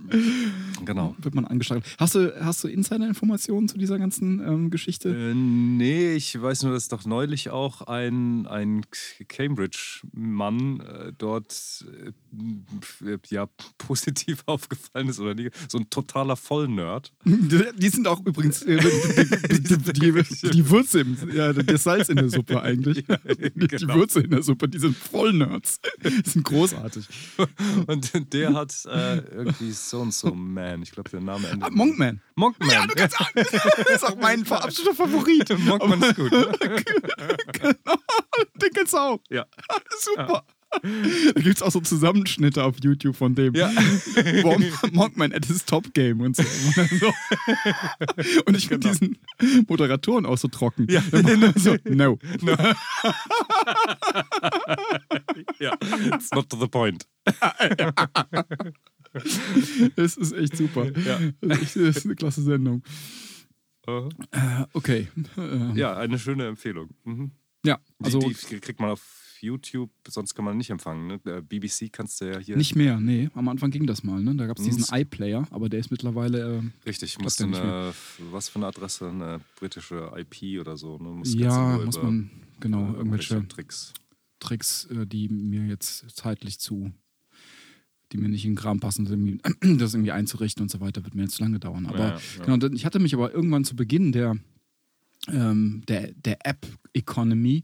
Genau. 0.85 1.15
wird 1.19 1.35
man 1.35 1.45
angestarrt. 1.45 1.83
Hast 1.97 2.15
du, 2.15 2.33
hast 2.39 2.63
du 2.63 2.67
Insider-Informationen 2.67 3.67
zu 3.67 3.77
dieser 3.77 3.97
ganzen 3.97 4.39
ähm, 4.39 4.69
Geschichte? 4.69 5.09
Äh, 5.09 5.33
nee, 5.33 6.13
ich 6.13 6.39
weiß 6.39 6.63
nur, 6.63 6.71
dass 6.73 6.87
doch 6.87 7.05
neulich 7.05 7.49
auch 7.49 7.81
ein, 7.81 8.45
ein 8.47 8.85
Cambridge-Mann 9.27 10.79
äh, 10.79 11.13
dort 11.17 11.85
äh, 13.03 13.17
ja, 13.29 13.47
positiv 13.77 14.43
aufgefallen 14.45 15.09
ist 15.09 15.19
oder 15.19 15.35
nicht. 15.35 15.51
So 15.69 15.77
ein 15.79 15.89
totaler 15.89 16.35
Vollnerd. 16.35 17.11
Die, 17.25 17.63
die 17.77 17.89
sind 17.89 18.07
auch 18.07 18.25
übrigens 18.25 18.61
äh, 18.63 18.77
die, 19.49 19.61
die, 19.61 19.77
die, 19.77 20.49
die 20.51 20.69
Würze, 20.69 21.01
im, 21.01 21.17
ja, 21.33 21.53
das 21.53 21.83
Salz 21.83 22.09
in 22.09 22.17
der 22.17 22.29
Suppe 22.29 22.61
eigentlich. 22.61 23.05
Die, 23.05 23.51
die 23.55 23.67
genau. 23.67 23.95
Würze 23.95 24.21
in 24.21 24.31
der 24.31 24.43
Suppe, 24.43 24.69
die 24.69 24.79
sind 24.79 24.95
voll 24.95 25.33
Nerds. 25.33 25.79
Die 26.03 26.29
sind 26.29 26.45
großartig. 26.45 27.07
Und 27.87 28.33
der 28.33 28.53
hat 28.53 28.73
äh, 28.85 29.17
irgendwie 29.17 29.71
so 29.89 29.99
und 29.99 30.13
so 30.13 30.33
Man. 30.33 30.81
Ich 30.83 30.91
glaube, 30.91 31.09
der 31.09 31.21
Name 31.21 31.47
endet. 31.47 31.67
Ah, 31.67 31.71
Monkman. 31.71 32.21
Monkman. 32.35 32.69
Ja, 32.69 32.85
du 32.85 32.93
kannst 32.95 33.19
auch, 33.19 33.31
das 33.35 33.53
ist 33.53 34.03
auch 34.03 34.15
mein 34.17 34.45
absoluter 34.49 34.95
Favorit. 34.95 35.57
Monkman 35.65 36.01
ist 36.01 36.15
gut. 36.15 36.31
Ne? 36.31 36.51
genau, 37.53 37.95
den 38.55 38.69
kennst 38.73 38.93
du 38.93 38.97
auch. 38.97 39.19
Ja. 39.29 39.45
Super. 39.99 40.43
Da 40.69 41.41
gibt 41.41 41.55
es 41.55 41.61
auch 41.61 41.71
so 41.71 41.79
Zusammenschnitte 41.79 42.61
auf 42.61 42.75
YouTube 42.83 43.15
von 43.15 43.33
dem. 43.33 43.55
Ja. 43.55 43.71
Mon- 44.43 44.65
Monkman 44.91 45.31
at 45.33 45.45
his 45.45 45.63
Top 45.63 45.93
Game 45.93 46.19
und 46.19 46.35
so. 46.35 46.43
Und 48.45 48.57
ich 48.57 48.67
finde 48.67 48.89
diesen 48.89 49.17
Moderatoren 49.69 50.25
auch 50.25 50.37
so 50.37 50.49
trocken. 50.49 50.85
Ja. 50.89 51.01
so, 51.55 51.77
no. 51.85 52.19
ja. 55.59 55.77
It's 56.13 56.31
not 56.31 56.49
to 56.49 56.57
the 56.59 56.67
point. 56.67 57.07
Es 59.95 60.17
ist 60.17 60.33
echt 60.33 60.57
super. 60.57 60.85
Ja. 60.99 61.19
Das, 61.41 61.75
ist 61.75 62.05
eine 62.05 62.15
klasse 62.15 62.41
Sendung. 62.43 62.83
Uh 63.87 64.09
Äh, 64.31 64.65
okay. 64.73 65.07
Äh, 65.37 65.77
Ja, 65.79 65.95
eine 65.97 66.19
schöne 66.19 66.47
Empfehlung. 66.47 66.89
Mhm. 67.05 67.31
ja, 67.65 67.79
Also, 68.03 68.19
die, 68.19 68.35
die 68.49 68.59
kriegt 68.59 68.79
man 68.79 68.89
auf 68.91 69.23
YouTube, 69.39 69.91
sonst 70.07 70.33
kann 70.33 70.45
man 70.45 70.57
nicht 70.57 70.71
empfangen. 70.71 71.07
Ne? 71.07 71.41
BBC 71.43 71.91
kannst 71.91 72.19
du 72.21 72.25
ja 72.31 72.39
hier. 72.39 72.57
nicht 72.57 72.75
mehr, 72.75 72.99
nee. 72.99 73.29
Am 73.35 73.47
Anfang 73.49 73.69
ging 73.69 73.85
das 73.85 74.03
mal, 74.03 74.19
ne? 74.19 74.33
Da 74.35 74.47
gab 74.47 74.57
es 74.57 74.65
diesen 74.65 74.81
Mhm. 74.89 75.01
iPlayer, 75.01 75.47
aber 75.51 75.69
der 75.69 75.79
ist 75.79 75.91
mittlerweile. 75.91 76.57
Äh, 76.57 76.87
Richtig, 76.89 77.19
musst 77.19 77.39
ja 77.39 77.45
du 77.45 77.55
eine, 77.55 77.93
was 78.31 78.49
für 78.49 78.57
eine 78.57 78.65
Adresse, 78.67 79.07
eine 79.09 79.41
britische 79.59 80.11
IP 80.17 80.59
oder 80.59 80.75
so. 80.75 80.97
Ne? 80.97 81.21
Ja, 81.25 81.77
muss 81.77 82.01
man, 82.01 82.31
genau, 82.59 82.93
äh, 82.93 82.97
irgendwelche 82.97 83.47
Tricks. 83.47 83.93
Tricks, 84.39 84.85
äh, 84.85 85.05
die 85.05 85.29
mir 85.29 85.65
jetzt 85.67 86.05
zeitlich 86.15 86.59
zu, 86.59 86.91
die 88.11 88.17
mir 88.17 88.29
nicht 88.29 88.45
in 88.45 88.51
den 88.51 88.57
Kram 88.57 88.79
passen, 88.79 89.05
das 89.79 89.93
irgendwie, 89.93 90.11
einzurichten 90.11 90.63
und 90.63 90.69
so 90.69 90.79
weiter, 90.79 91.03
wird 91.03 91.15
mir 91.15 91.23
jetzt 91.23 91.39
lange 91.39 91.59
dauern. 91.59 91.85
Aber 91.85 91.97
Ja, 91.97 92.09
ja, 92.37 92.45
genau, 92.45 92.67
ich 92.73 92.85
hatte 92.85 92.99
mich 92.99 93.13
aber 93.13 93.33
irgendwann 93.33 93.65
zu 93.65 93.75
Beginn 93.75 94.11
der, 94.11 94.37
ähm, 95.29 95.83
der, 95.87 96.13
der 96.13 96.45
App-Economy 96.45 97.63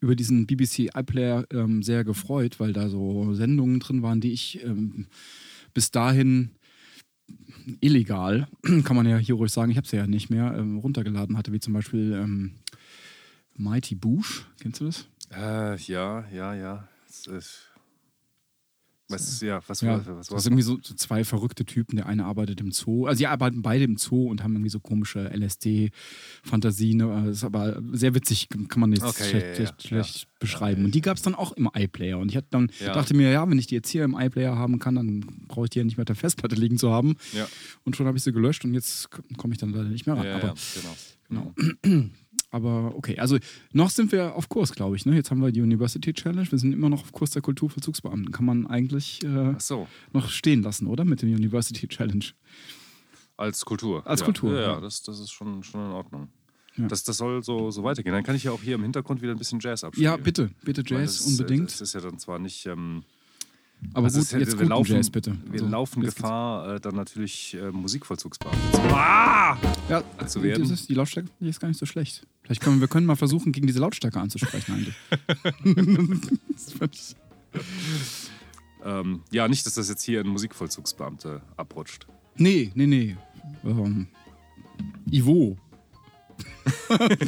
über 0.00 0.14
diesen 0.14 0.46
BBC 0.46 0.90
iPlayer 0.94 1.46
ähm, 1.50 1.82
sehr 1.82 2.04
gefreut, 2.04 2.60
weil 2.60 2.72
da 2.72 2.88
so 2.88 3.34
Sendungen 3.34 3.80
drin 3.80 4.02
waren, 4.02 4.20
die 4.20 4.32
ich 4.32 4.62
ähm, 4.64 5.06
bis 5.72 5.90
dahin 5.90 6.50
illegal, 7.80 8.48
kann 8.84 8.96
man 8.96 9.06
ja 9.06 9.16
hier 9.18 9.34
ruhig 9.34 9.52
sagen, 9.52 9.70
ich 9.70 9.76
habe 9.76 9.86
sie 9.86 9.96
ja 9.96 10.06
nicht 10.06 10.30
mehr, 10.30 10.54
ähm, 10.56 10.78
runtergeladen 10.78 11.36
hatte, 11.36 11.52
wie 11.52 11.60
zum 11.60 11.72
Beispiel 11.72 12.12
ähm, 12.12 12.54
Mighty 13.56 13.94
Boosh, 13.94 14.46
kennst 14.60 14.80
du 14.80 14.86
das? 14.86 15.06
Äh, 15.32 15.76
ja, 15.76 16.24
ja, 16.32 16.54
ja. 16.54 16.88
Es 17.08 17.26
ist, 17.26 17.62
was, 19.08 19.40
ja, 19.40 19.60
was, 19.66 19.80
Ja, 19.80 19.98
was, 19.98 20.06
was 20.06 20.26
das 20.26 20.30
war's 20.32 20.42
sind 20.44 20.52
irgendwie 20.52 20.62
so, 20.62 20.78
so 20.82 20.94
zwei 20.94 21.24
verrückte 21.24 21.64
Typen. 21.64 21.96
Der 21.96 22.06
eine 22.06 22.24
arbeitet 22.24 22.60
im 22.60 22.72
Zoo. 22.72 23.06
Also, 23.06 23.18
die 23.18 23.26
arbeiten 23.26 23.62
beide 23.62 23.84
im 23.84 23.96
Zoo 23.96 24.28
und 24.28 24.42
haben 24.42 24.54
irgendwie 24.54 24.70
so 24.70 24.80
komische 24.80 25.30
LSD-Fantasien. 25.32 26.98
Das 26.98 27.36
ist 27.38 27.44
aber 27.44 27.80
sehr 27.92 28.14
witzig, 28.14 28.48
kann 28.48 28.80
man 28.80 28.92
jetzt 28.92 29.04
Okay, 29.04 29.28
schlecht, 29.28 29.46
ja, 29.46 29.54
schlecht, 29.54 29.82
schlecht 29.82 30.28
beschreiben. 30.38 30.84
Und 30.84 30.94
die 30.94 31.00
gab 31.00 31.16
es 31.16 31.22
dann 31.22 31.34
auch 31.34 31.52
im 31.52 31.70
iPlayer. 31.72 32.18
Und 32.18 32.30
ich 32.30 32.36
hatte 32.36 32.48
dann, 32.50 32.70
dachte 32.84 33.14
mir, 33.14 33.30
ja, 33.30 33.48
wenn 33.48 33.58
ich 33.58 33.66
die 33.66 33.74
jetzt 33.76 33.88
hier 33.88 34.04
im 34.04 34.16
iPlayer 34.18 34.56
haben 34.56 34.78
kann, 34.78 34.96
dann 34.96 35.20
brauche 35.48 35.66
ich 35.66 35.70
die 35.70 35.78
ja 35.78 35.84
nicht 35.84 35.96
mehr 35.96 36.02
auf 36.02 36.06
der 36.06 36.16
Festplatte 36.16 36.56
liegen 36.56 36.78
zu 36.78 36.90
haben. 36.90 37.16
Und 37.84 37.96
schon 37.96 38.06
habe 38.06 38.18
ich 38.18 38.24
sie 38.24 38.32
gelöscht 38.32 38.64
und 38.64 38.74
jetzt 38.74 39.08
komme 39.36 39.54
ich 39.54 39.58
dann 39.58 39.70
leider 39.70 39.88
nicht 39.88 40.06
mehr 40.06 40.16
ran. 40.16 40.26
ja, 40.26 40.34
aber, 40.36 40.48
ja, 40.48 40.54
genau. 41.28 41.54
genau. 41.82 42.08
Aber 42.56 42.94
okay, 42.96 43.18
also 43.18 43.38
noch 43.72 43.90
sind 43.90 44.10
wir 44.12 44.34
auf 44.34 44.48
Kurs, 44.48 44.72
glaube 44.72 44.96
ich. 44.96 45.04
Ne? 45.06 45.14
Jetzt 45.14 45.30
haben 45.30 45.40
wir 45.42 45.52
die 45.52 45.60
University 45.60 46.12
Challenge. 46.12 46.50
Wir 46.50 46.58
sind 46.58 46.72
immer 46.72 46.88
noch 46.88 47.02
auf 47.02 47.12
Kurs 47.12 47.30
der 47.30 47.42
Kulturvollzugsbeamten. 47.42 48.32
Kann 48.32 48.44
man 48.46 48.66
eigentlich 48.66 49.22
äh, 49.24 49.54
so, 49.58 49.86
noch 50.12 50.28
stehen 50.30 50.62
lassen, 50.62 50.86
oder? 50.86 51.04
Mit 51.04 51.20
dem 51.22 51.28
University 51.34 51.86
Challenge. 51.86 52.24
als 53.36 53.64
Kultur. 53.64 54.06
Als 54.06 54.20
ja. 54.20 54.24
Kultur, 54.24 54.54
Ja, 54.54 54.60
ja. 54.60 54.72
ja, 54.74 54.80
das, 54.80 55.02
das 55.02 55.20
ist 55.20 55.30
schon, 55.30 55.62
schon 55.62 55.84
in 55.84 55.92
Ordnung. 55.92 56.28
Ja. 56.76 56.88
Das, 56.88 57.04
das 57.04 57.16
soll 57.18 57.42
so, 57.42 57.70
so 57.70 57.84
weitergehen. 57.84 58.14
Dann 58.14 58.24
kann 58.24 58.36
ich 58.36 58.44
ja 58.44 58.50
auch 58.52 58.60
hier 58.62 58.74
im 58.74 58.82
Hintergrund 58.82 59.22
wieder 59.22 59.32
ein 59.32 59.38
bisschen 59.38 59.60
Jazz 59.60 59.84
abspielen. 59.84 60.04
Ja, 60.04 60.16
bitte, 60.16 60.50
bitte 60.64 60.82
Jazz 60.86 61.18
das 61.18 61.26
äh, 61.26 61.30
unbedingt. 61.30 61.70
Das 61.70 61.80
ist 61.80 61.94
ja 61.94 62.00
dann 62.00 62.18
zwar 62.18 62.38
nicht. 62.38 62.66
Ähm, 62.66 63.02
Aber 63.94 64.04
also 64.06 64.20
gut, 64.20 64.32
ja- 64.32 64.38
jetzt 64.40 64.58
wir 64.58 64.66
laufen, 64.66 64.92
Jazz 64.92 65.10
bitte. 65.10 65.36
Wir 65.46 65.60
Also, 65.60 65.68
laufen. 65.68 66.02
Gefahr, 66.02 66.74
äh, 66.74 66.80
dann 66.80 66.94
natürlich 66.94 67.54
äh, 67.54 67.70
Musikvollzugsbeamte 67.70 68.58
zu 68.72 68.80
ah! 68.94 69.56
ja, 69.88 70.02
zu 70.26 70.42
werden. 70.42 70.78
Die 70.88 70.94
Lautstärke 70.94 71.30
ist 71.40 71.60
gar 71.60 71.68
nicht 71.68 71.78
so 71.78 71.86
schlecht. 71.86 72.26
Vielleicht 72.46 72.62
können 72.62 72.76
wir, 72.76 72.82
wir 72.82 72.88
können 72.88 73.06
mal 73.06 73.16
versuchen, 73.16 73.50
gegen 73.52 73.66
diese 73.66 73.80
Lautstärke 73.80 74.20
anzusprechen 74.20 74.72
eigentlich. 74.72 74.94
Ähm, 78.84 79.22
ja, 79.32 79.48
nicht, 79.48 79.66
dass 79.66 79.74
das 79.74 79.88
jetzt 79.88 80.02
hier 80.04 80.20
in 80.20 80.28
Musikvollzugsbeamte 80.28 81.42
abrutscht. 81.56 82.06
nee, 82.36 82.70
nee, 82.74 82.86
nee. 82.86 83.16
Ähm, 83.64 84.06
Ivo. 85.10 85.56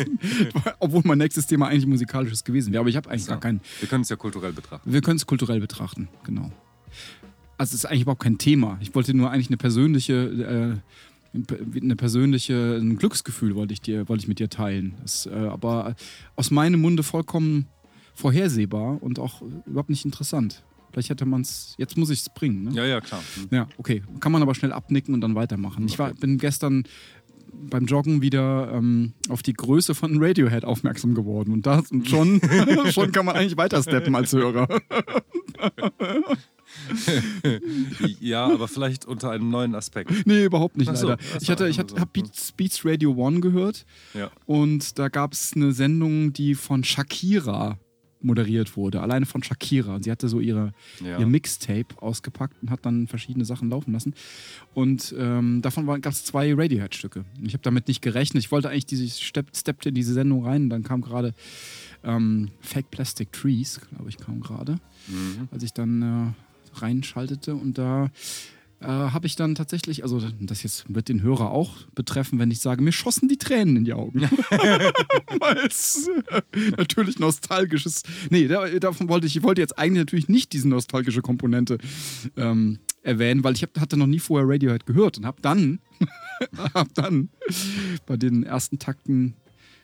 Obwohl 0.79 1.03
mein 1.05 1.19
nächstes 1.19 1.47
Thema 1.49 1.67
eigentlich 1.69 1.87
musikalisches 1.87 2.45
gewesen 2.45 2.73
wäre. 2.73 2.81
Aber 2.81 2.91
ich 2.91 2.97
habe 2.97 3.11
eigentlich 3.11 3.25
So. 3.25 3.33
gar 3.33 3.41
keinen. 3.41 3.61
Wir 3.81 3.89
können 3.89 4.03
es 4.03 4.09
ja 4.09 4.15
kulturell 4.17 4.53
betrachten. 4.53 4.93
Wir 4.93 5.01
können 5.01 5.17
es 5.17 5.27
kulturell 5.27 5.59
betrachten, 5.61 6.09
genau. 6.23 6.53
Also 7.57 7.71
es 7.71 7.83
ist 7.83 7.87
eigentlich 7.87 8.03
überhaupt 8.03 8.23
kein 8.23 8.39
Thema. 8.39 8.79
Ich 8.81 8.95
wollte 8.95 9.13
nur 9.15 9.31
eigentlich 9.33 9.49
eine 9.49 9.57
persönliche, 9.57 10.15
äh, 10.15 10.77
eine 11.81 11.97
persönliche, 11.97 12.77
ein 12.81 12.97
Glücksgefühl 12.97 13.55
wollte 13.55 13.73
ich 13.73 13.81
dir, 13.81 14.09
wollte 14.09 14.23
ich 14.23 14.29
mit 14.29 14.39
dir 14.39 14.49
teilen. 14.49 14.95
Das, 15.03 15.27
äh, 15.27 15.31
aber 15.31 15.95
aus 16.37 16.51
meinem 16.51 16.81
Munde 16.81 17.03
vollkommen 17.03 17.67
vorhersehbar 18.15 19.03
und 19.03 19.19
auch 19.19 19.43
überhaupt 19.67 19.91
nicht 19.91 20.05
interessant. 20.05 20.65
Vielleicht 20.91 21.11
hätte 21.11 21.27
man 21.27 21.43
es, 21.43 21.75
jetzt 21.79 21.97
muss 21.97 22.11
ich 22.11 22.21
es 22.21 22.29
bringen. 22.31 22.65
Ne? 22.65 22.71
Ja, 22.73 22.85
ja, 22.85 23.01
klar. 23.01 23.21
Hm. 23.37 23.49
Ja, 23.51 23.69
okay. 23.77 24.03
Kann 24.21 24.33
man 24.33 24.43
aber 24.43 24.55
schnell 24.55 24.73
abnicken 24.73 25.15
und 25.15 25.21
dann 25.21 25.35
weitermachen. 25.35 25.87
Ich 25.87 25.99
war, 25.99 26.11
Okay. 26.11 26.19
bin 26.21 26.39
gestern 26.39 26.85
beim 27.53 27.87
Joggen 27.87 28.21
wieder 28.23 28.73
ähm, 28.75 29.13
auf 29.29 29.43
die 29.43 29.53
Größe 29.53 29.95
von 29.95 30.23
Radiohead 30.23 30.65
aufmerksam 30.65 31.15
geworden. 31.15 31.53
Und, 31.53 31.67
das, 31.67 31.91
und 31.91 32.09
schon, 32.09 32.41
schon 32.91 33.13
kann 33.13 33.27
man 33.27 33.37
eigentlich 33.37 33.57
weitersteppen 33.57 34.15
als 34.15 34.33
Hörer. 34.33 34.69
Ja, 38.21 38.47
aber 38.47 38.69
vielleicht 38.69 39.05
unter 39.07 39.31
einem 39.31 39.51
neuen 39.51 39.75
Aspekt. 39.75 40.11
Nee, 40.27 40.45
überhaupt 40.45 40.77
nicht 40.77 40.95
so, 40.97 41.09
leider. 41.09 41.23
ich 41.41 41.51
hatte, 41.51 41.69
ich 41.69 41.79
hatte, 41.79 41.95
so. 41.99 42.05
Beats, 42.13 42.53
Beats 42.53 42.85
Radio 42.85 43.13
One 43.15 43.41
gehört 43.41 43.85
Ja. 44.15 44.31
und 44.47 44.99
da 44.99 45.09
gab 45.09 45.33
es 45.33 45.53
eine 45.55 45.73
Sendung, 45.73 46.33
die 46.33 46.55
von 46.55 46.85
Shakira 46.85 47.79
moderiert 48.21 48.77
wurde. 48.77 49.01
Alleine 49.01 49.27
von 49.27 49.45
Shakira. 49.45 49.95
Und 49.95 50.03
sie 50.03 50.11
hatte 50.11 50.29
so 50.29 50.41
ihre, 50.41 50.73
Ja. 51.05 51.21
ihr 51.21 51.27
Mixtape 51.27 52.03
ausgepackt 52.03 52.61
und 52.61 52.69
hat 52.71 52.85
dann 52.85 53.07
verschiedene 53.07 53.45
Sachen 53.45 53.71
laufen 53.71 53.93
lassen. 53.93 54.13
Und 54.75 55.15
ähm, 55.17 55.63
davon 55.63 55.87
gab 55.87 56.13
es 56.13 56.25
zwei 56.25 56.53
Radiohead-Stücke. 56.53 57.25
Ich 57.45 57.53
habe 57.53 57.63
damit 57.63 57.87
nicht 57.87 58.03
gerechnet. 58.03 58.43
Ich 58.43 58.51
wollte 58.51 58.71
eigentlich 58.71 58.87
diese 58.87 59.09
Step, 59.09 59.57
steppte 59.57 59.91
in 59.91 59.95
diese 59.95 60.15
Sendung 60.15 60.45
rein. 60.45 60.63
Und 60.65 60.71
dann 60.71 60.83
kam 60.83 61.01
gerade 61.01 61.33
ähm, 62.03 62.49
Fake 62.61 62.91
Plastic 62.91 63.31
Trees, 63.33 63.81
glaube 63.89 64.09
ich, 64.09 64.17
kam 64.17 64.41
gerade, 64.41 64.81
Mhm. 65.07 65.49
als 65.53 65.63
ich 65.63 65.73
dann 65.73 66.03
äh, 66.03 66.33
reinschaltete. 66.75 67.55
Und 67.55 67.79
da 67.79 68.11
äh, 68.81 68.87
habe 68.87 69.27
ich 69.27 69.35
dann 69.35 69.55
tatsächlich, 69.55 70.05
also 70.05 70.23
das 70.41 70.63
jetzt 70.63 70.85
wird 70.93 71.09
den 71.09 71.23
Hörer 71.23 71.51
auch 71.51 71.79
betreffen, 71.95 72.39
wenn 72.39 72.51
ich 72.51 72.61
sage, 72.61 72.83
mir 72.83 72.93
schossen 72.93 73.29
die 73.29 73.37
Tränen 73.37 73.77
in 73.77 73.85
die 73.85 73.93
Augen. 73.93 74.21
Weil 75.41 75.67
es 75.67 76.09
äh, 76.31 76.43
natürlich 76.77 77.19
nostalgisches. 77.19 78.05
Nee, 78.31 78.47
da, 78.47 78.69
davon 78.79 79.09
wollte 79.09 79.27
ich, 79.27 79.37
ich 79.37 79.43
wollte 79.43 79.61
jetzt 79.61 79.79
eigentlich 79.79 80.03
natürlich 80.03 80.29
nicht 80.29 80.53
diese 80.53 80.69
nostalgische 80.69 81.23
Komponente 81.23 81.79
ähm, 82.37 82.79
erwähnen, 83.03 83.43
weil 83.43 83.55
ich 83.55 83.63
hab, 83.63 83.79
hatte 83.81 83.97
noch 83.97 84.07
nie 84.07 84.19
vorher 84.19 84.49
Radiohead 84.49 84.87
gehört 84.87 85.19
und 85.19 85.27
habe 85.27 85.41
dann, 85.41 85.81
hab 86.75 86.93
dann 86.95 87.31
bei 88.07 88.17
den 88.17 88.45
ersten 88.45 88.79
Takten 88.79 89.35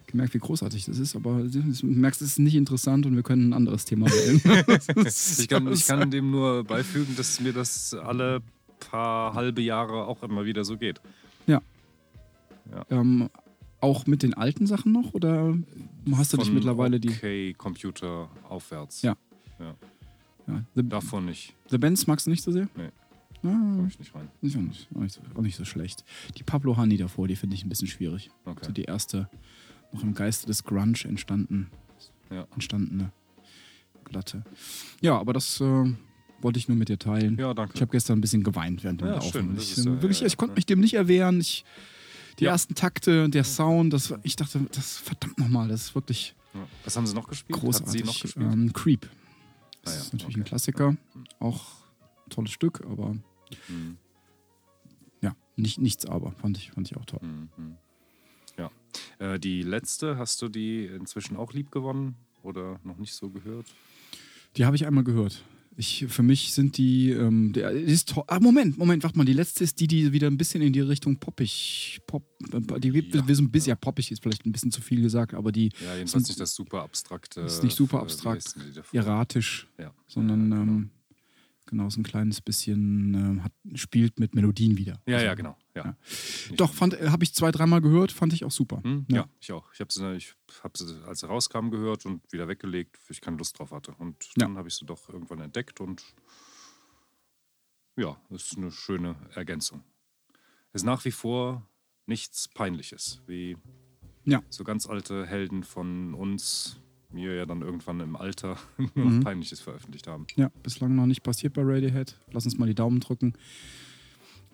gemerkt, 0.07 0.35
wie 0.35 0.39
großartig 0.39 0.85
das 0.85 0.99
ist, 0.99 1.17
aber 1.17 1.43
du 1.43 1.63
merkst, 1.83 2.23
es 2.23 2.33
ist 2.33 2.39
nicht 2.39 2.55
interessant 2.55 3.07
und 3.07 3.17
wir 3.17 3.23
können 3.23 3.51
ein 3.51 3.53
anderes 3.53 3.85
Thema 3.85 4.07
wählen. 4.07 4.41
Ich 5.39 5.49
kann, 5.49 5.73
ich 5.73 5.87
kann 5.87 6.11
dem 6.11 6.31
nur 6.31 6.65
beifügen, 6.65 7.15
dass 7.17 7.41
mir 7.41 7.53
das 7.53 7.95
alle 7.95 8.43
paar 8.79 9.35
halbe 9.35 9.63
Jahre 9.63 10.07
auch 10.07 10.23
immer 10.23 10.45
wieder 10.45 10.65
so 10.65 10.77
geht. 10.77 11.01
ähm, 12.91 13.31
auch 13.81 14.07
mit 14.07 14.23
den 14.23 14.35
alten 14.35 14.67
Sachen 14.67 14.93
noch 14.93 15.13
oder 15.13 15.57
hast 16.13 16.33
du 16.33 16.37
dich 16.39 16.47
Von 16.47 16.55
mittlerweile 16.55 16.99
die. 16.99 17.11
Okay, 17.11 17.53
Computer 17.55 18.31
aufwärts. 18.49 19.03
Ja. 19.03 19.17
ja. 19.59 19.75
Ja, 20.47 20.63
The, 20.75 20.89
Davon 20.89 21.27
nicht. 21.27 21.55
The 21.69 21.79
Benz 21.79 22.07
magst 22.07 22.27
du 22.27 22.31
nicht 22.31 22.43
so 22.43 22.53
sehr? 22.53 22.69
Nee. 22.77 22.91
Ah, 23.43 23.75
Komm 23.77 23.87
ich 23.89 23.99
nicht 23.99 24.15
rein. 24.15 24.29
ist 24.41 24.57
auch 24.57 24.61
nicht, 24.61 24.89
auch, 24.95 25.01
nicht 25.01 25.15
so, 25.15 25.21
auch 25.35 25.43
nicht 25.43 25.57
so 25.57 25.65
schlecht. 25.65 26.05
Die 26.37 26.43
Pablo 26.43 26.77
Honey 26.77 26.97
davor, 26.97 27.29
die 27.29 27.37
finde 27.37 27.57
ich 27.57 27.65
ein 27.65 27.69
bisschen 27.69 27.89
schwierig. 27.89 28.31
Okay. 28.45 28.65
So 28.67 28.73
die 28.73 28.85
erste, 28.85 29.29
noch 29.95 30.03
im 30.03 30.15
Geiste 30.15 30.47
des 30.47 30.65
Grunge 30.65 30.99
entstanden, 31.05 31.71
Ja. 32.31 32.47
entstandene 32.55 33.13
Glatte. 34.05 34.45
Ja, 35.01 35.19
aber 35.19 35.33
das 35.33 35.61
äh, 35.61 35.95
wollte 36.41 36.59
ich 36.59 36.69
nur 36.69 36.77
mit 36.77 36.89
dir 36.89 36.99
teilen. 36.99 37.39
Ja, 37.39 37.55
danke. 37.55 37.75
Ich 37.75 37.81
habe 37.81 37.91
gestern 37.93 38.19
ein 38.19 38.21
bisschen 38.21 38.43
geweint 38.43 38.85
während 38.85 39.01
Ja, 39.01 39.15
der 39.15 39.21
schön, 39.23 39.29
Aufnahme. 39.29 39.55
das 39.55 39.65
Ich, 39.65 39.77
ja- 39.77 39.83
äh, 39.93 40.03
wirklich, 40.03 40.21
ja, 40.21 40.27
ich 40.27 40.37
konnte 40.37 40.53
ja. 40.53 40.57
mich 40.57 40.67
dem 40.67 40.81
nicht 40.81 40.95
erwehren. 40.95 41.41
Ich, 41.41 41.65
die 42.41 42.45
Ja. 42.45 42.51
ersten 42.51 42.75
Takte, 42.75 43.29
der 43.31 43.45
Sound, 43.45 43.93
das, 43.93 44.13
ich 44.25 44.37
dachte, 44.37 44.61
das 44.73 44.97
verdammt 44.99 45.39
nochmal, 45.39 45.69
das 45.69 45.83
ist 45.83 45.95
wirklich 45.95 46.35
Ja. 46.53 46.67
Was 46.85 46.97
haben 46.97 47.07
sie 47.07 47.15
noch 47.15 47.29
gespielt? 47.29 47.59
Großartig. 47.59 47.93
sie 47.93 48.05
noch 48.07 48.21
gespielt? 48.21 48.53
Ähm, 48.53 48.73
Creep. 48.73 49.09
Das 49.83 49.93
Ah 49.93 49.97
ja, 49.97 50.03
ist 50.03 50.13
natürlich 50.13 50.35
okay. 50.37 50.41
ein 50.41 50.45
Klassiker. 50.45 50.97
Auch 51.41 51.65
ein 52.27 52.31
tolles 52.31 52.51
Stück, 52.53 52.83
aber 52.89 53.17
Hm, 53.67 53.97
ja, 55.21 55.35
nicht, 55.57 55.79
nichts 55.81 56.07
aber. 56.07 56.33
Fand 56.33 56.57
ich, 56.59 56.71
fand 56.73 56.91
ich 56.91 56.97
auch 56.97 57.05
toll. 57.07 57.21
hm, 57.23 57.49
hm. 57.57 57.77
Ja. 58.59 58.71
Äh, 59.19 59.39
die 59.39 59.63
letzte, 59.63 60.17
hast 60.19 60.41
du 60.43 60.49
die 60.49 60.87
inzwischen 60.87 61.37
auch 61.37 61.53
lieb 61.53 61.71
gewonnen 61.71 62.15
oder 62.43 62.79
noch 62.85 62.99
nicht 62.99 63.15
so 63.15 63.31
gehört? 63.31 63.67
Die 64.57 64.65
habe 64.65 64.77
ich 64.77 64.87
einmal 64.87 65.05
gehört. 65.05 65.43
Ich, 65.77 66.07
für 66.09 66.23
mich 66.23 66.53
sind 66.53 66.79
die, 66.79 67.11
ähm, 67.11 67.53
der, 67.53 67.73
ist. 67.73 68.15
Ah, 68.29 68.39
Moment, 68.39 68.79
Moment, 68.79 69.03
warte 69.03 69.19
mal. 69.19 69.25
Die 69.25 69.33
letzte 69.33 69.65
ist 69.65 69.81
die, 69.81 69.89
die 69.89 70.13
wieder 70.13 70.29
ein 70.29 70.37
bisschen 70.39 70.63
in 70.63 70.73
die 70.73 70.79
Richtung 70.81 71.17
poppig, 71.19 72.01
pop, 72.07 72.25
äh, 72.53 72.79
die 72.79 72.91
Ja. 72.91 73.27
wir 73.27 73.35
so 73.35 73.43
ein 73.43 73.51
bisschen, 73.51 73.71
ja, 73.71 73.75
poppig 73.75 74.13
ist 74.13 74.23
vielleicht 74.23 74.47
ein 74.47 74.53
bisschen 74.53 74.71
zu 74.71 74.81
viel 74.81 75.03
gesagt, 75.03 75.35
aber 75.35 75.51
die 75.51 75.71
Ja, 75.85 75.97
jedenfalls 75.97 76.13
sind 76.13 76.29
nicht 76.29 76.39
das 76.41 76.55
super 76.55 76.83
abstrakte. 76.83 77.41
Ist 77.41 77.65
nicht 77.65 77.75
super 77.75 77.99
äh, 77.99 78.03
abstrakt, 78.03 78.55
erratisch, 78.93 79.67
Ja. 79.77 79.93
sondern 80.07 80.53
ja, 80.53 80.59
genau. 80.59 80.73
ähm, 80.73 80.91
genau 81.67 81.91
so 81.91 81.99
ein 82.01 82.05
kleines 82.05 82.41
bisschen 82.41 83.15
ähm, 83.15 83.43
hat, 83.43 83.53
spielt 83.75 84.21
mit 84.21 84.33
Melodien 84.37 84.77
wieder. 84.79 85.01
ja, 85.09 85.15
Also, 85.17 85.27
ja, 85.27 85.35
genau. 85.35 85.57
Ja. 85.75 85.85
ja. 85.85 85.97
Doch, 86.57 86.73
fand, 86.73 86.95
habe 87.01 87.25
ich 87.25 87.35
zwei, 87.35 87.51
dreimal 87.51 87.81
gehört, 87.81 88.13
fand 88.13 88.33
ich 88.33 88.45
auch 88.45 88.51
super. 88.53 88.81
Hm? 88.85 89.07
Ja. 89.11 89.27
ich 89.41 89.51
auch. 89.53 89.73
Ich 89.73 89.81
habe 89.81 89.93
sie, 89.93 90.15
ich 90.17 90.35
hab 90.63 90.77
sie, 90.77 91.03
als 91.07 91.21
sie 91.21 91.27
rauskamen, 91.27 91.71
gehört 91.71 92.07
und 92.07 92.21
wieder 92.33 92.47
weggelegt, 92.49 92.97
weil 92.99 93.11
ich 93.11 93.21
keine 93.21 93.37
Lust 93.37 93.59
drauf 93.59 93.73
hatte. 93.73 93.93
Und 93.99 94.23
Ja. 94.37 94.47
dann 94.47 94.57
habe 94.57 94.69
ich 94.69 94.75
sie 94.75 94.87
doch 94.87 95.09
irgendwann 95.09 95.41
entdeckt 95.41 95.81
und 95.81 96.03
ja, 97.97 98.17
ist 98.31 98.57
eine 98.57 98.71
schöne 98.71 99.17
Ergänzung. 99.35 99.83
Ist 100.73 100.85
nach 100.85 101.05
wie 101.05 101.13
vor 101.13 101.67
nichts 102.07 102.49
Peinliches, 102.49 103.21
wie 103.27 103.57
Ja. 104.25 104.43
so 104.51 104.65
ganz 104.65 104.87
alte 104.87 105.27
Helden 105.27 105.63
von 105.65 106.15
uns, 106.15 106.79
mir 107.11 107.35
ja 107.35 107.47
dann 107.47 107.63
irgendwann 107.63 108.01
im 108.01 108.17
Alter 108.17 108.59
nur 108.79 108.91
noch 108.97 109.05
Mhm. 109.13 109.21
Peinliches 109.25 109.61
veröffentlicht 109.61 110.07
haben. 110.09 110.27
Ja, 110.35 110.51
bislang 110.63 110.95
noch 110.97 111.07
nicht 111.07 111.23
passiert 111.23 111.55
bei 111.55 111.63
Radiohead. 111.63 112.19
Lass 112.33 112.45
uns 112.45 112.59
mal 112.59 112.67
die 112.67 112.75
Daumen 112.75 112.99
drücken. 113.01 113.35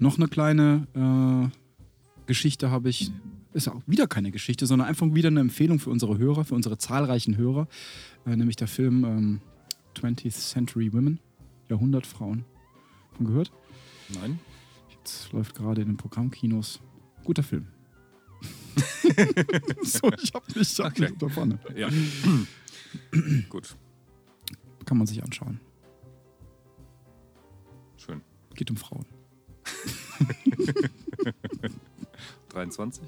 Noch 0.00 0.16
eine 0.16 0.28
kleine 0.28 0.86
äh, 0.94 2.24
Geschichte 2.26 2.70
habe 2.70 2.88
ich. 2.88 3.12
Ist 3.52 3.68
auch 3.68 3.82
wieder 3.86 4.06
keine 4.06 4.30
Geschichte, 4.30 4.66
sondern 4.66 4.88
einfach 4.88 5.12
wieder 5.12 5.28
eine 5.28 5.40
Empfehlung 5.40 5.78
für 5.78 5.90
unsere 5.90 6.16
Hörer, 6.18 6.44
für 6.44 6.54
unsere 6.54 6.78
zahlreichen 6.78 7.36
Hörer. 7.36 7.68
Äh, 8.24 8.36
nämlich 8.36 8.56
der 8.56 8.68
Film 8.68 9.04
ähm, 9.04 9.40
20th 9.96 10.30
Century 10.52 10.92
Women, 10.92 11.18
Jahrhundertfrauen. 11.68 12.44
Von 13.16 13.26
gehört? 13.26 13.52
Nein? 14.20 14.38
Jetzt 14.90 15.32
läuft 15.32 15.54
gerade 15.54 15.82
in 15.82 15.88
den 15.88 15.96
Programmkinos. 15.96 16.80
Guter 17.24 17.42
Film. 17.42 17.66
so, 19.82 20.10
ich 20.22 20.32
hab 20.32 20.48
nicht, 20.56 20.72
ich 20.72 20.78
hab 20.78 20.96
Okay. 20.98 21.28
Pfanne. 21.28 21.58
Ja. 21.76 21.88
Gut, 23.48 23.76
Kann 24.86 24.96
man 24.96 25.06
sich 25.06 25.22
anschauen. 25.22 25.60
schön. 27.96 28.22
Geht 28.54 28.70
um 28.70 28.76
Frauen. 28.76 29.04
23? 32.50 33.02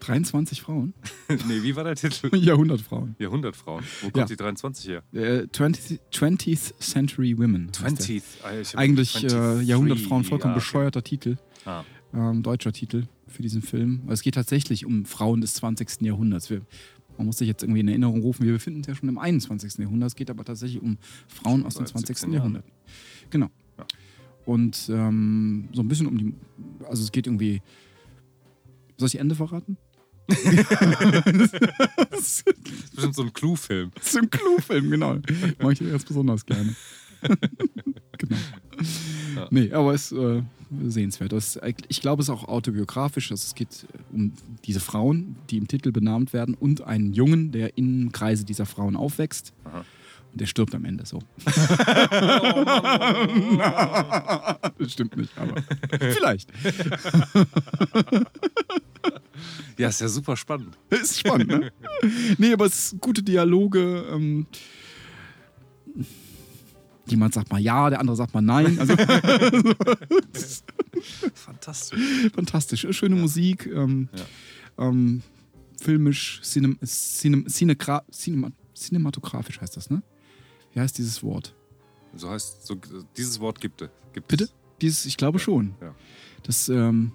23 0.00 0.62
Frauen? 0.62 0.94
nee, 1.28 1.62
wie 1.62 1.76
war 1.76 1.84
der 1.84 1.94
Titel? 1.94 2.34
Jahrhundertfrauen. 2.36 3.16
Jahrhundertfrauen. 3.18 3.84
Wo 4.00 4.06
kommt 4.10 4.16
Ja. 4.16 4.24
die 4.24 4.36
23 4.36 4.88
her? 4.88 5.02
Äh, 5.12 5.42
20th, 5.46 5.98
20th 6.12 6.78
Century 6.80 7.36
Women. 7.38 7.70
heißt 7.82 7.98
der. 8.08 8.16
20th. 8.16 8.22
Ah, 8.42 8.78
Eigentlich 8.78 9.16
äh, 9.24 9.28
23, 9.28 9.68
Jahrhundertfrauen, 9.68 10.24
vollkommen 10.24 10.52
ja, 10.52 10.56
okay. 10.56 10.64
bescheuerter 10.66 11.02
Titel. 11.04 11.36
Ah, 11.64 11.84
Ähm, 12.14 12.42
deutscher 12.42 12.72
Titel 12.72 13.04
für 13.28 13.42
diesen 13.42 13.62
Film. 13.62 14.00
Aber 14.04 14.14
es 14.14 14.22
geht 14.22 14.34
tatsächlich 14.34 14.86
um 14.86 15.04
Frauen 15.04 15.40
des 15.42 15.54
20. 15.54 16.00
Jahrhunderts. 16.00 16.48
Wir, 16.50 16.62
man 17.18 17.26
muss 17.26 17.36
sich 17.38 17.46
jetzt 17.48 17.62
irgendwie 17.62 17.80
in 17.80 17.88
Erinnerung 17.88 18.22
rufen, 18.22 18.44
wir 18.46 18.52
befinden 18.54 18.78
uns 18.80 18.86
ja 18.86 18.94
schon 18.94 19.08
im 19.10 19.18
21. 19.18 19.78
Jahrhundert. 19.78 20.08
Es 20.08 20.16
geht 20.16 20.30
aber 20.30 20.44
tatsächlich 20.44 20.82
um 20.82 20.96
Frauen 21.28 21.64
aus 21.66 21.74
dem 21.74 21.86
Seit 21.86 21.92
20. 21.98 22.16
17 22.18 22.32
Jahrhundert. 22.32 22.64
Genau. 23.28 23.50
Und 24.50 24.90
ähm, 24.92 25.68
so 25.72 25.80
ein 25.80 25.86
bisschen 25.86 26.08
um 26.08 26.18
die. 26.18 26.34
Also 26.88 27.04
es 27.04 27.12
geht 27.12 27.28
irgendwie. 27.28 27.62
Soll 28.96 29.06
ich 29.06 29.16
Ende 29.16 29.36
verraten? 29.36 29.76
das 30.26 30.38
ist 32.18 32.44
bestimmt 32.92 33.14
so 33.14 33.22
ein 33.22 33.32
Clue-Film. 33.32 33.92
Ist 33.94 34.16
ein 34.18 34.28
Clue-Film, 34.28 34.90
genau. 34.90 35.18
Mache 35.60 35.74
ich 35.74 35.78
ganz 35.78 36.04
besonders 36.04 36.44
gerne. 36.44 36.74
genau. 38.18 38.36
Ja. 39.36 39.46
Nee, 39.52 39.72
aber 39.72 39.94
es 39.94 40.10
ist 40.10 40.18
äh, 40.18 40.42
sehenswert. 40.88 41.30
Das, 41.30 41.56
ich 41.86 42.00
glaube, 42.00 42.22
es 42.22 42.28
ist 42.28 42.34
auch 42.34 42.48
autobiografisch. 42.48 43.30
Also 43.30 43.44
es 43.46 43.54
geht 43.54 43.86
äh, 43.94 43.98
um 44.12 44.32
diese 44.64 44.80
Frauen, 44.80 45.36
die 45.48 45.58
im 45.58 45.68
Titel 45.68 45.92
benannt 45.92 46.32
werden, 46.32 46.56
und 46.56 46.80
einen 46.80 47.12
Jungen, 47.12 47.52
der 47.52 47.78
im 47.78 48.10
Kreise 48.10 48.44
dieser 48.44 48.66
Frauen 48.66 48.96
aufwächst. 48.96 49.52
Aha. 49.62 49.84
Und 50.32 50.40
der 50.40 50.46
stirbt 50.46 50.74
am 50.74 50.84
Ende 50.84 51.04
so. 51.06 51.20
das 54.78 54.92
stimmt 54.92 55.16
nicht, 55.16 55.36
aber 55.36 55.62
vielleicht. 56.12 56.50
Ja, 59.76 59.88
ist 59.88 60.00
ja 60.00 60.08
super 60.08 60.36
spannend. 60.36 60.76
Ist 60.90 61.18
spannend, 61.20 61.48
ne? 61.48 61.72
nee, 62.38 62.52
aber 62.52 62.66
es 62.66 62.90
sind 62.90 63.00
gute 63.00 63.22
Dialoge. 63.22 64.04
Ähm, 64.12 64.46
jemand 67.06 67.34
sagt 67.34 67.50
mal 67.50 67.60
ja, 67.60 67.90
der 67.90 68.00
andere 68.00 68.16
sagt 68.16 68.34
mal 68.34 68.42
nein. 68.42 68.78
Also 68.78 68.94
Fantastisch. 71.34 71.98
fantastisch. 72.34 72.86
Schöne 72.90 73.16
Musik. 73.16 73.66
Ähm, 73.66 74.08
ähm, 74.78 75.22
filmisch, 75.80 76.40
cinem, 76.42 76.78
cinem, 76.84 77.46
cinegra, 77.48 78.04
cinema, 78.10 78.50
cinematografisch 78.74 79.60
heißt 79.60 79.76
das, 79.76 79.90
ne? 79.90 80.02
Wie 80.72 80.80
heißt 80.80 80.98
dieses 80.98 81.22
Wort? 81.22 81.54
So 82.14 82.28
heißt, 82.30 82.66
so, 82.66 82.76
dieses 83.16 83.40
Wort 83.40 83.60
gibt, 83.60 83.82
es- 83.82 83.90
gibt 84.12 84.28
Bitte? 84.28 84.44
es. 84.44 84.54
Dieses, 84.80 85.06
ich 85.06 85.16
glaube 85.16 85.38
schon. 85.38 85.74
Ja. 85.80 85.94
Das 86.42 86.68
ähm, 86.68 87.12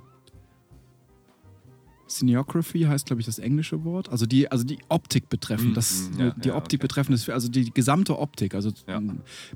Cineography 2.07 2.81
heißt, 2.81 3.07
glaube 3.07 3.19
ich, 3.21 3.25
das 3.25 3.39
englische 3.39 3.83
Wort. 3.83 4.09
Also 4.09 4.27
die, 4.27 4.51
also 4.51 4.63
die 4.63 4.77
Optik 4.89 5.27
betreffend. 5.27 5.71
Mm, 5.71 5.73
Das, 5.73 6.09
mm, 6.11 6.19
ja, 6.19 6.29
die 6.31 6.49
ja, 6.49 6.55
Optik 6.55 6.79
okay. 6.79 6.87
betreffend, 6.87 7.15
ist, 7.15 7.27
also 7.29 7.47
die 7.49 7.71
gesamte 7.71 8.19
Optik. 8.19 8.53
Also 8.53 8.71
Ja. 8.87 9.01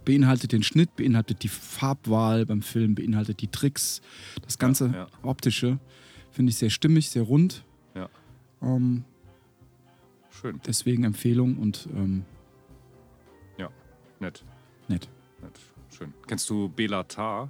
beinhaltet 0.04 0.52
den 0.52 0.64
Schnitt, 0.64 0.96
beinhaltet 0.96 1.44
die 1.44 1.48
Farbwahl 1.48 2.46
beim 2.48 2.64
Film, 2.64 2.96
beinhaltet 2.96 3.42
die 3.42 3.48
Tricks. 3.48 4.02
Das 4.42 4.58
ganze 4.58 4.88
ja. 4.88 5.08
Optische 5.22 5.80
finde 6.32 6.50
ich 6.50 6.58
sehr 6.58 6.72
stimmig, 6.72 7.12
sehr 7.12 7.24
rund. 7.24 7.64
Ja. 7.94 8.10
Ähm, 8.64 9.04
Schön. 10.32 10.60
deswegen 10.66 11.04
Empfehlung 11.04 11.58
und 11.58 11.88
ähm, 11.96 12.26
Nett. 14.30 14.44
nett. 14.88 15.10
Nett. 15.42 15.60
Schön. 15.98 16.14
Kennst 16.28 16.50
du 16.50 16.70
Bela 16.70 17.04
Tar? 17.04 17.50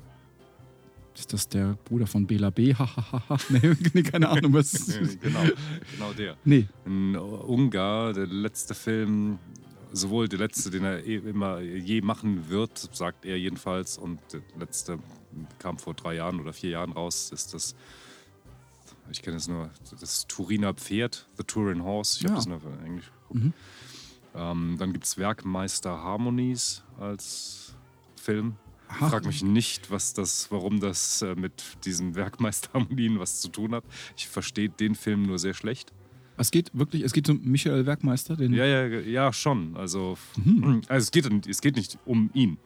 Ist 1.15 1.33
das 1.33 1.47
der 1.49 1.77
Bruder 1.85 2.07
von 2.07 2.25
Bela 2.25 2.49
B? 2.49 2.73
Hahaha. 2.73 3.37
nee, 3.93 4.03
keine 4.03 4.29
Ahnung, 4.29 4.53
was. 4.53 4.87
genau, 5.21 5.43
genau 5.93 6.13
der. 6.17 6.37
nee. 6.45 6.67
Ein 6.85 7.15
Ungar, 7.17 8.13
der 8.13 8.27
letzte 8.27 8.73
Film, 8.73 9.37
sowohl 9.91 10.29
der 10.29 10.39
letzte, 10.39 10.69
den 10.69 10.85
er 10.85 11.03
eh 11.05 11.15
immer 11.17 11.59
je 11.59 12.01
machen 12.01 12.47
wird, 12.49 12.77
sagt 12.95 13.25
er 13.25 13.37
jedenfalls, 13.37 13.97
und 13.97 14.19
der 14.31 14.41
letzte 14.57 14.99
kam 15.57 15.77
vor 15.77 15.93
drei 15.93 16.15
Jahren 16.15 16.39
oder 16.39 16.53
vier 16.53 16.69
Jahren 16.71 16.93
raus, 16.93 17.31
ist 17.33 17.53
das, 17.53 17.75
ich 19.11 19.21
kenne 19.21 19.37
es 19.37 19.47
nur, 19.49 19.69
das 19.99 20.25
Turiner 20.27 20.73
Pferd, 20.73 21.27
The 21.37 21.43
Turin 21.43 21.83
Horse, 21.83 22.17
ich 22.17 22.23
Ja. 22.23 22.29
habe 22.29 22.37
das 22.37 22.47
nur 22.47 22.57
auf 22.57 22.63
Englisch 22.85 23.11
geguckt. 23.27 23.43
Mhm. 23.45 23.53
Ähm, 24.35 24.75
dann 24.77 24.93
gibt 24.93 25.05
es 25.05 25.17
Werkmeister 25.17 26.01
Harmonies 26.03 26.83
als 26.99 27.75
Film. 28.15 28.55
Ich 28.91 28.95
frage 28.95 29.27
mich 29.27 29.43
nicht, 29.43 29.91
was 29.91 30.13
das, 30.13 30.51
warum 30.51 30.79
das 30.79 31.21
äh, 31.21 31.35
mit 31.35 31.63
diesen 31.85 32.15
Werkmeisterharmonien 32.15 33.19
was 33.19 33.39
zu 33.39 33.49
tun 33.49 33.75
hat. 33.75 33.83
Ich 34.17 34.27
verstehe 34.27 34.69
den 34.69 34.95
Film 34.95 35.23
nur 35.23 35.37
sehr 35.37 35.53
schlecht. 35.53 35.93
Es 36.37 36.51
geht 36.51 36.71
wirklich, 36.73 37.03
es 37.03 37.13
geht 37.13 37.29
um 37.29 37.39
Michael 37.43 37.85
Werkmeister, 37.85 38.35
den. 38.35 38.53
Ja, 38.53 38.65
ja, 38.65 38.85
ja, 38.87 39.33
schon. 39.33 39.75
Also, 39.75 40.17
Mhm. 40.43 40.81
also 40.87 41.03
es, 41.03 41.11
geht, 41.11 41.47
es 41.47 41.61
geht 41.61 41.75
nicht 41.75 41.99
um 42.05 42.29
ihn. 42.33 42.57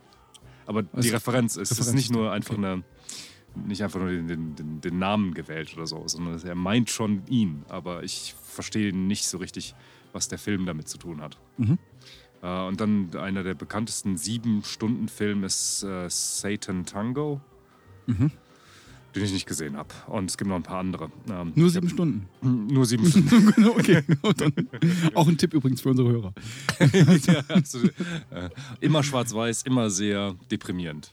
Aber 0.66 0.84
die 0.84 0.90
Also, 0.96 1.10
Referenz 1.14 1.56
ist, 1.58 1.72
es 1.72 1.80
ist 1.80 1.80
Referenz 1.88 1.96
nicht 1.96 2.12
nur 2.12 2.32
einfach 2.32 2.54
okay. 2.58 2.66
eine, 2.66 2.84
nicht 3.68 3.84
einfach 3.84 4.00
nur 4.00 4.10
den, 4.10 4.28
den, 4.28 4.56
den, 4.56 4.80
den 4.82 5.00
Namen 5.00 5.34
gewählt 5.34 5.74
oder 5.76 5.88
so, 5.88 6.08
sondern 6.08 6.40
er 6.42 6.56
meint 6.56 6.90
schon 6.90 7.24
ihn. 7.28 7.64
Aber 7.68 8.04
ich 8.04 8.34
verstehe 8.44 8.96
nicht 8.96 9.26
so 9.28 9.40
richtig, 9.40 9.76
was 10.14 10.28
der 10.30 10.38
Film 10.40 10.66
damit 10.66 10.88
zu 10.88 10.98
tun 10.98 11.22
hat. 11.22 11.38
Mhm. 11.58 11.78
Äh, 12.42 12.62
und 12.68 12.80
dann 12.80 13.10
einer 13.18 13.44
der 13.44 13.54
bekanntesten 13.56 14.16
sieben-Stunden-Filme 14.18 15.46
ist 15.46 15.84
äh, 15.84 16.08
Satan 16.10 16.86
Tango, 16.86 17.42
Mhm. 18.06 18.32
den 19.16 19.24
ich 19.24 19.32
nicht 19.32 19.46
gesehen 19.46 19.78
habe. 19.78 19.90
Und 20.08 20.30
es 20.30 20.38
gibt 20.38 20.50
noch 20.50 20.56
ein 20.58 20.64
paar 20.64 20.80
andere. 20.80 21.10
Ähm, 21.30 21.54
Nur 21.56 21.70
sieben 21.70 21.88
Stunden. 21.90 22.28
hab- 22.42 22.50
Nur 22.72 22.86
sieben 22.86 23.06
Stunden. 23.10 23.66
Okay. 23.70 24.04
Auch 25.14 25.28
ein 25.28 25.38
Tipp 25.38 25.54
übrigens 25.54 25.82
für 25.82 25.90
unsere 25.90 26.10
Hörer. 26.12 26.34
ja, 27.28 27.40
absolut. 27.56 27.94
Äh, 28.32 28.50
immer 28.82 29.04
schwarz-weiß, 29.04 29.64
immer 29.64 29.90
sehr 29.90 30.36
deprimierend. 30.52 31.12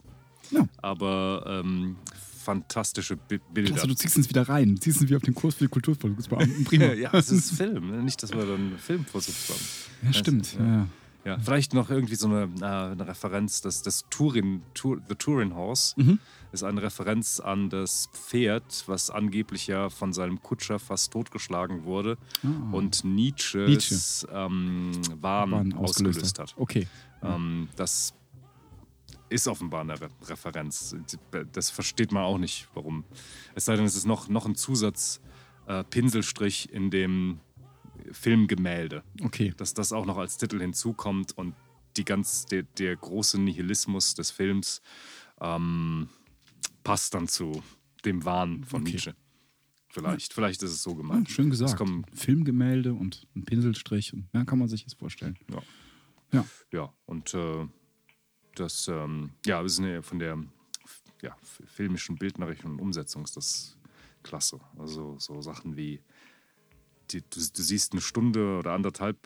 Ja. 0.51 0.67
Aber 0.83 1.45
ähm, 1.47 1.95
fantastische 2.41 3.17
Bi 3.17 3.39
Bilder. 3.53 3.73
Klasse, 3.73 3.87
du 3.89 3.95
ziehst 3.95 4.17
uns 4.17 4.29
wieder 4.29 4.49
rein. 4.49 4.75
Du 4.77 4.81
ziehst 4.81 5.01
uns 5.01 5.11
wie 5.11 5.17
auf 5.17 5.23
den 5.23 5.35
Kurs 5.35 5.55
für 5.57 5.65
die 5.65 5.71
Kulturvolksbeamten. 5.71 6.65
Prima. 6.65 6.85
ja, 6.95 7.11
es 7.13 7.31
ist 7.31 7.51
Film. 7.57 7.91
ne? 7.91 8.03
Nicht, 8.03 8.23
dass 8.23 8.33
wir 8.33 8.45
dann 8.45 8.79
Filmvorsitz 8.79 9.49
haben. 9.51 10.07
Ja, 10.07 10.13
stimmt. 10.13 10.55
Ja. 10.59 10.67
Ja. 10.67 10.87
Ja, 11.23 11.39
vielleicht 11.39 11.75
noch 11.75 11.91
irgendwie 11.91 12.15
so 12.15 12.29
eine, 12.29 12.45
äh, 12.63 12.65
eine 12.93 13.07
Referenz, 13.07 13.61
dass 13.61 13.83
das 13.83 14.07
Turin, 14.09 14.63
Tur, 14.73 15.03
The 15.07 15.15
Turin 15.17 15.55
Horse 15.55 15.93
Mhm. 16.01 16.19
ist 16.51 16.63
eine 16.65 16.81
Referenz 16.81 17.41
an 17.41 17.69
das 17.69 18.09
Pferd, 18.15 18.85
was 18.87 19.11
angeblich 19.11 19.67
ja 19.67 19.91
von 19.91 20.15
seinem 20.15 20.41
Kutscher 20.43 20.79
fast 20.79 21.13
totgeschlagen 21.13 21.85
wurde 21.85 22.17
Ah. 22.43 22.73
und 22.73 23.05
Nietzsches 23.05 23.69
Nietzsche. 23.69 24.29
Ähm, 24.33 24.93
Wahn 25.21 25.51
Waren 25.51 25.73
ausgelöst 25.75 26.39
hat. 26.39 26.55
Okay. 26.57 26.87
Ähm, 27.23 27.69
das 27.77 28.15
ist 29.31 29.49
offenbar 29.49 29.81
eine 29.83 30.01
Re 30.01 30.09
Referenz. 30.23 30.95
Das 31.53 31.71
versteht 31.71 32.13
man 32.13 32.25
auch 32.25 32.39
nicht, 32.39 32.69
warum. 32.75 33.05
Es 33.55 33.65
sei 33.65 33.77
denn, 33.77 33.85
es 33.87 33.97
ist 33.97 34.07
noch, 34.07 34.29
noch 34.29 34.45
ein 34.47 34.55
Zusatz 34.57 35.21
äh, 35.67 35.85
Pinselstrich 35.85 36.71
in 36.73 36.91
dem 36.91 37.41
Filmgemälde, 38.13 39.03
Okay. 39.23 39.55
dass 39.57 39.75
das 39.75 39.93
auch 39.93 40.05
noch 40.07 40.17
als 40.19 40.37
Titel 40.39 40.61
hinzukommt 40.61 41.37
und 41.39 41.55
die 41.97 42.05
ganz, 42.05 42.47
der, 42.47 42.63
der 42.79 42.97
große 42.97 43.41
Nihilismus 43.41 44.15
des 44.15 44.31
Films 44.31 44.81
ähm, 45.41 46.09
passt 46.85 47.15
dann 47.15 47.29
zu 47.29 47.63
dem 48.05 48.25
Wahn 48.25 48.65
von 48.65 48.83
Okay. 48.83 48.93
Nietzsche. 48.93 49.15
Vielleicht, 49.89 50.33
vielleicht 50.33 50.63
ist 50.63 50.71
es 50.71 50.83
so 50.83 50.91
Ja, 50.91 50.97
gemeint. 50.99 51.31
schön 51.31 51.47
Es 51.51 51.59
gesagt. 51.59 51.77
kommen, 51.77 52.05
Filmgemälde 52.15 52.95
und 52.95 53.27
ein 53.35 53.45
Pinselstrich. 53.45 54.13
Und, 54.15 54.29
ja, 54.33 54.45
kann 54.45 54.59
man 54.61 54.69
sich 54.69 54.85
das 54.85 54.95
vorstellen. 54.95 55.37
Ja. 55.51 55.63
Ja. 56.33 56.45
Ja, 56.73 56.93
und 57.07 57.35
äh, 57.35 57.67
das, 58.55 58.89
ähm, 58.89 59.31
ja, 59.47 59.63
wir 59.63 59.69
sind 59.69 59.87
ja 59.87 60.03
von 60.03 60.19
der 60.19 60.39
ja, 61.23 61.37
filmischen, 61.43 62.17
bildnerischen 62.17 62.79
Umsetzung 62.79 63.25
ist 63.25 63.37
das 63.37 63.79
klasse. 64.23 64.61
Also 64.79 65.17
so 65.19 65.41
Sachen 65.43 65.77
wie, 65.77 66.03
die, 67.11 67.21
du, 67.21 67.41
du 67.41 67.63
siehst 67.63 67.93
eine 67.93 68.01
Stunde 68.01 68.59
oder 68.59 68.73
anderthalb, 68.73 69.19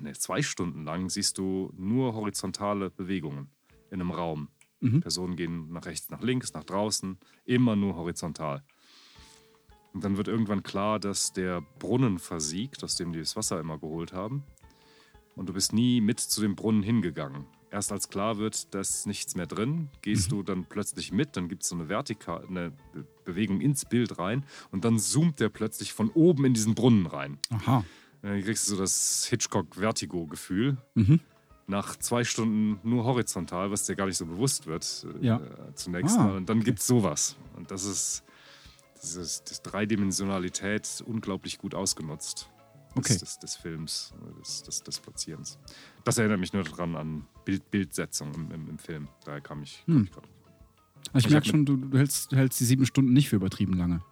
ne, 0.00 0.12
zwei 0.14 0.42
Stunden 0.42 0.84
lang 0.84 1.10
siehst 1.10 1.38
du 1.38 1.72
nur 1.76 2.14
horizontale 2.14 2.90
Bewegungen 2.90 3.50
in 3.90 4.00
einem 4.00 4.10
Raum. 4.10 4.48
Mhm. 4.80 5.00
Personen 5.00 5.36
gehen 5.36 5.72
nach 5.72 5.86
rechts, 5.86 6.10
nach 6.10 6.22
links, 6.22 6.52
nach 6.52 6.64
draußen, 6.64 7.18
immer 7.44 7.76
nur 7.76 7.96
horizontal. 7.96 8.62
Und 9.92 10.04
dann 10.04 10.18
wird 10.18 10.28
irgendwann 10.28 10.62
klar, 10.62 11.00
dass 11.00 11.32
der 11.32 11.62
Brunnen 11.78 12.18
versiegt, 12.18 12.84
aus 12.84 12.96
dem 12.96 13.12
die 13.12 13.20
das 13.20 13.36
Wasser 13.36 13.58
immer 13.58 13.78
geholt 13.78 14.12
haben. 14.12 14.44
Und 15.34 15.48
du 15.48 15.54
bist 15.54 15.72
nie 15.72 16.00
mit 16.00 16.20
zu 16.20 16.42
dem 16.42 16.54
Brunnen 16.54 16.82
hingegangen. 16.82 17.46
Erst 17.70 17.90
als 17.92 18.08
klar 18.08 18.38
wird, 18.38 18.72
da 18.74 18.80
ist 18.80 19.06
nichts 19.06 19.34
mehr 19.34 19.46
drin, 19.46 19.88
gehst 20.00 20.30
du 20.32 20.42
dann 20.42 20.64
plötzlich 20.66 21.10
mit, 21.12 21.36
dann 21.36 21.48
gibt 21.48 21.62
es 21.64 21.68
so 21.68 21.74
eine 21.74 21.88
vertikale 21.88 22.46
eine 22.46 22.70
Be 22.92 23.04
Bewegung 23.24 23.60
ins 23.60 23.84
Bild 23.84 24.20
rein 24.20 24.44
und 24.70 24.84
dann 24.84 25.00
zoomt 25.00 25.40
der 25.40 25.48
plötzlich 25.48 25.92
von 25.92 26.10
oben 26.10 26.44
in 26.44 26.54
diesen 26.54 26.76
Brunnen 26.76 27.06
rein. 27.06 27.38
Aha. 27.50 27.84
Dann 28.22 28.40
kriegst 28.42 28.68
du 28.68 28.74
so 28.76 28.80
das 28.80 29.26
Hitchcock-Vertigo-Gefühl. 29.28 30.76
Mhm. 30.94 31.18
Nach 31.66 31.96
zwei 31.96 32.22
Stunden 32.22 32.78
nur 32.88 33.02
horizontal, 33.04 33.72
was 33.72 33.84
dir 33.86 33.96
gar 33.96 34.06
nicht 34.06 34.16
so 34.16 34.26
bewusst 34.26 34.66
wird, 34.68 35.04
äh, 35.20 35.26
Ja. 35.26 35.36
äh, 35.38 35.74
zunächst 35.74 36.16
Ah, 36.16 36.24
mal. 36.24 36.36
Und 36.36 36.48
dann 36.48 36.62
gibt 36.62 36.78
es 36.78 36.86
sowas. 36.86 37.36
Und 37.56 37.72
das 37.72 37.84
ist, 37.84 38.22
das 38.94 39.16
ist 39.16 39.50
das 39.50 39.62
Dreidimensionalität 39.62 41.02
unglaublich 41.04 41.58
gut 41.58 41.74
ausgenutzt 41.74 42.48
Okay. 42.98 43.16
des, 43.18 43.38
des 43.38 43.56
Films, 43.56 44.14
des, 44.38 44.62
des, 44.62 44.82
des 44.82 45.00
Platzierens. 45.00 45.58
Das 46.04 46.18
erinnert 46.18 46.40
mich 46.40 46.52
nur 46.52 46.64
daran 46.64 46.96
an 46.96 47.26
Bild, 47.44 47.70
Bildsetzung 47.70 48.32
im, 48.34 48.50
im, 48.52 48.68
im 48.70 48.78
Film. 48.78 49.08
Daher 49.24 49.40
kam 49.40 49.62
ich, 49.62 49.82
Hm. 49.86 50.04
ich 50.04 50.10
gerade. 50.12 50.28
Also 51.12 51.18
ich 51.18 51.24
Ich 51.26 51.30
merke 51.30 51.48
schon, 51.48 51.64
du, 51.66 51.76
du, 51.76 51.98
hältst, 51.98 52.32
du 52.32 52.36
hältst 52.36 52.58
die 52.60 52.64
sieben 52.64 52.86
Stunden 52.86 53.12
nicht 53.12 53.28
für 53.28 53.36
übertrieben 53.36 53.74
lange. 53.74 54.02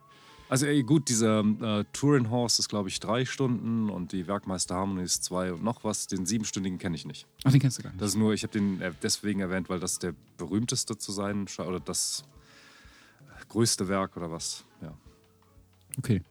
Also 0.51 0.67
ey, 0.67 0.83
gut, 0.83 1.09
dieser 1.09 1.41
äh, 1.41 1.85
Turin 1.93 2.31
Horse 2.31 2.61
ist, 2.61 2.69
glaube 2.69 2.89
ich, 2.91 3.01
drei 3.01 3.25
Stunden 3.25 3.89
und 3.89 4.13
die 4.13 4.27
Werkmeister 4.27 4.75
Harmony 4.77 5.03
ist 5.03 5.25
zwei 5.25 5.53
und 5.53 5.65
noch 5.65 5.83
was. 5.85 6.07
Den 6.07 6.27
siebenstündigen 6.27 6.79
kenne 6.79 6.95
ich 6.95 7.07
nicht. 7.07 7.27
Ach, 7.45 7.51
den 7.51 7.61
kennst 7.61 7.79
du 7.79 7.83
gar 7.83 7.91
nicht. 7.91 8.01
Das 8.01 8.11
ist 8.11 8.17
nur, 8.17 8.35
ich 8.35 8.43
habe 8.43 8.53
den 8.53 8.81
äh, 8.81 8.93
deswegen 9.03 9.41
erwähnt, 9.41 9.69
weil 9.71 9.81
das 9.81 9.99
der 9.99 10.15
berühmteste 10.37 10.99
zu 10.99 11.11
sein 11.13 11.49
scheint 11.49 11.69
oder 11.69 11.81
das 11.81 12.25
größte 13.49 13.89
Werk 13.89 14.17
oder 14.17 14.31
was. 14.31 14.65
Ja. 14.83 14.97
Okay. 15.99 16.23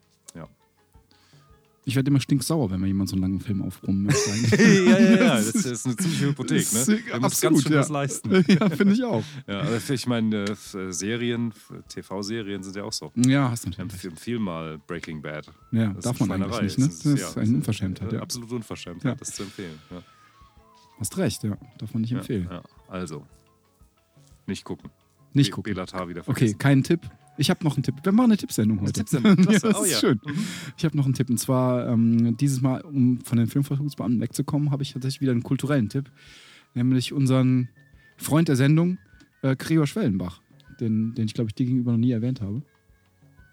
Ja. 1.85 1.89
Ich 1.89 1.95
werde 1.97 2.09
immer 2.11 2.21
stinksauer, 2.21 2.71
wenn 2.71 2.79
mir 2.79 2.87
jemand 2.87 3.09
so 3.09 3.15
einen 3.15 3.23
langen 3.23 3.39
Film 3.41 3.61
aufbrummen 3.61 4.03
möchte. 4.03 4.29
ja, 4.57 4.99
ja, 4.99 5.15
ja, 5.15 5.35
das 5.35 5.47
ist 5.53 5.85
eine 5.85 5.97
ziemliche 5.97 6.27
Hypothek. 6.27 6.71
Ne? 6.73 6.79
ist, 6.79 6.87
Der 6.87 7.19
muss 7.19 7.23
absolut, 7.23 7.53
ganz 7.55 7.63
schön 7.63 7.71
ja. 7.73 7.79
was 7.79 7.89
leisten. 7.89 8.31
ja, 8.47 8.69
finde 8.69 8.93
ich 8.93 9.03
auch. 9.03 9.23
Ja, 9.47 9.61
aber 9.61 9.77
ich 9.89 10.07
meine, 10.07 10.45
äh, 10.45 10.55
Serien, 10.93 11.53
TV-Serien 11.89 12.63
sind 12.63 12.75
ja 12.77 12.83
auch 12.83 12.93
so. 12.93 13.11
Ja, 13.17 13.51
hast 13.51 13.65
du 13.65 13.69
natürlich. 13.69 14.05
empfehlen 14.05 14.41
mal 14.41 14.77
Breaking 14.87 15.21
Bad. 15.21 15.51
Ja, 15.71 15.89
Das 15.93 16.05
darf 16.05 16.19
man 16.21 16.31
eigentlich 16.41 16.77
nicht, 16.77 16.79
ne? 16.79 16.85
Das 16.87 17.05
ist- 17.05 17.35
ja, 17.35 17.41
eine 17.41 17.55
Unverschämtheit, 17.57 18.11
Äh, 18.13 18.15
ja. 18.15 18.21
Absolut 18.21 18.51
unverschämt, 18.53 19.03
Ja. 19.03 19.15
das 19.15 19.31
zu 19.33 19.43
empfehlen. 19.43 19.77
Ja. 19.91 20.01
Hast 20.99 21.17
recht, 21.17 21.43
ja. 21.43 21.57
Darf 21.79 21.93
man 21.93 22.01
nicht 22.01 22.13
empfehlen. 22.13 22.45
Ja, 22.49 22.55
ja. 22.57 22.63
Also, 22.87 23.25
nicht 24.45 24.63
gucken. 24.63 24.89
Nicht 25.33 25.51
gucken. 25.51 25.73
Belatar 25.73 26.07
wieder 26.07 26.21
Okay, 26.21 26.31
vergessen. 26.33 26.57
kein 26.59 26.83
Tipp. 26.83 27.01
Ich 27.37 27.49
habe 27.49 27.63
noch 27.63 27.75
einen 27.75 27.83
Tipp. 27.83 27.95
Wir 28.03 28.11
machen 28.11 28.25
eine 28.25 28.37
Tippsendung 28.37 28.81
heute. 28.81 28.93
Tippsendung, 28.93 29.37
ja, 29.51 29.59
das 29.59 29.63
Oh 29.75 29.83
ist 29.83 29.91
ja. 29.93 29.99
schön. 29.99 30.19
Ich 30.77 30.85
habe 30.85 30.95
noch 30.95 31.05
einen 31.05 31.13
Tipp. 31.15 31.29
Und 31.29 31.37
zwar 31.39 31.87
ähm, 31.89 32.37
dieses 32.37 32.61
Mal, 32.61 32.81
um 32.81 33.19
von 33.21 33.37
den 33.37 33.47
Filmversuchsbeamten 33.47 34.21
wegzukommen, 34.21 34.69
habe 34.71 34.83
ich 34.83 34.93
tatsächlich 34.93 35.21
wieder 35.21 35.31
einen 35.31 35.43
kulturellen 35.43 35.89
Tipp. 35.89 36.11
Nämlich 36.75 37.11
unseren 37.13 37.69
Freund 38.17 38.47
der 38.49 38.55
Sendung, 38.55 38.97
äh, 39.41 39.55
Gregor 39.55 39.87
Schwellenbach. 39.87 40.41
Den, 40.79 41.13
den 41.15 41.25
ich, 41.25 41.33
glaube 41.33 41.49
ich, 41.49 41.55
dir 41.55 41.65
gegenüber 41.65 41.91
noch 41.91 41.99
nie 41.99 42.11
erwähnt 42.11 42.41
habe. 42.41 42.61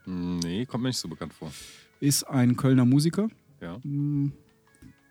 Nee, 0.06 0.64
kommt 0.66 0.82
mir 0.82 0.88
nicht 0.88 0.98
so 0.98 1.08
bekannt 1.08 1.32
vor. 1.32 1.52
Ist 2.00 2.24
ein 2.24 2.56
Kölner 2.56 2.84
Musiker. 2.84 3.28
Ja. 3.60 3.78
Hm, 3.82 4.32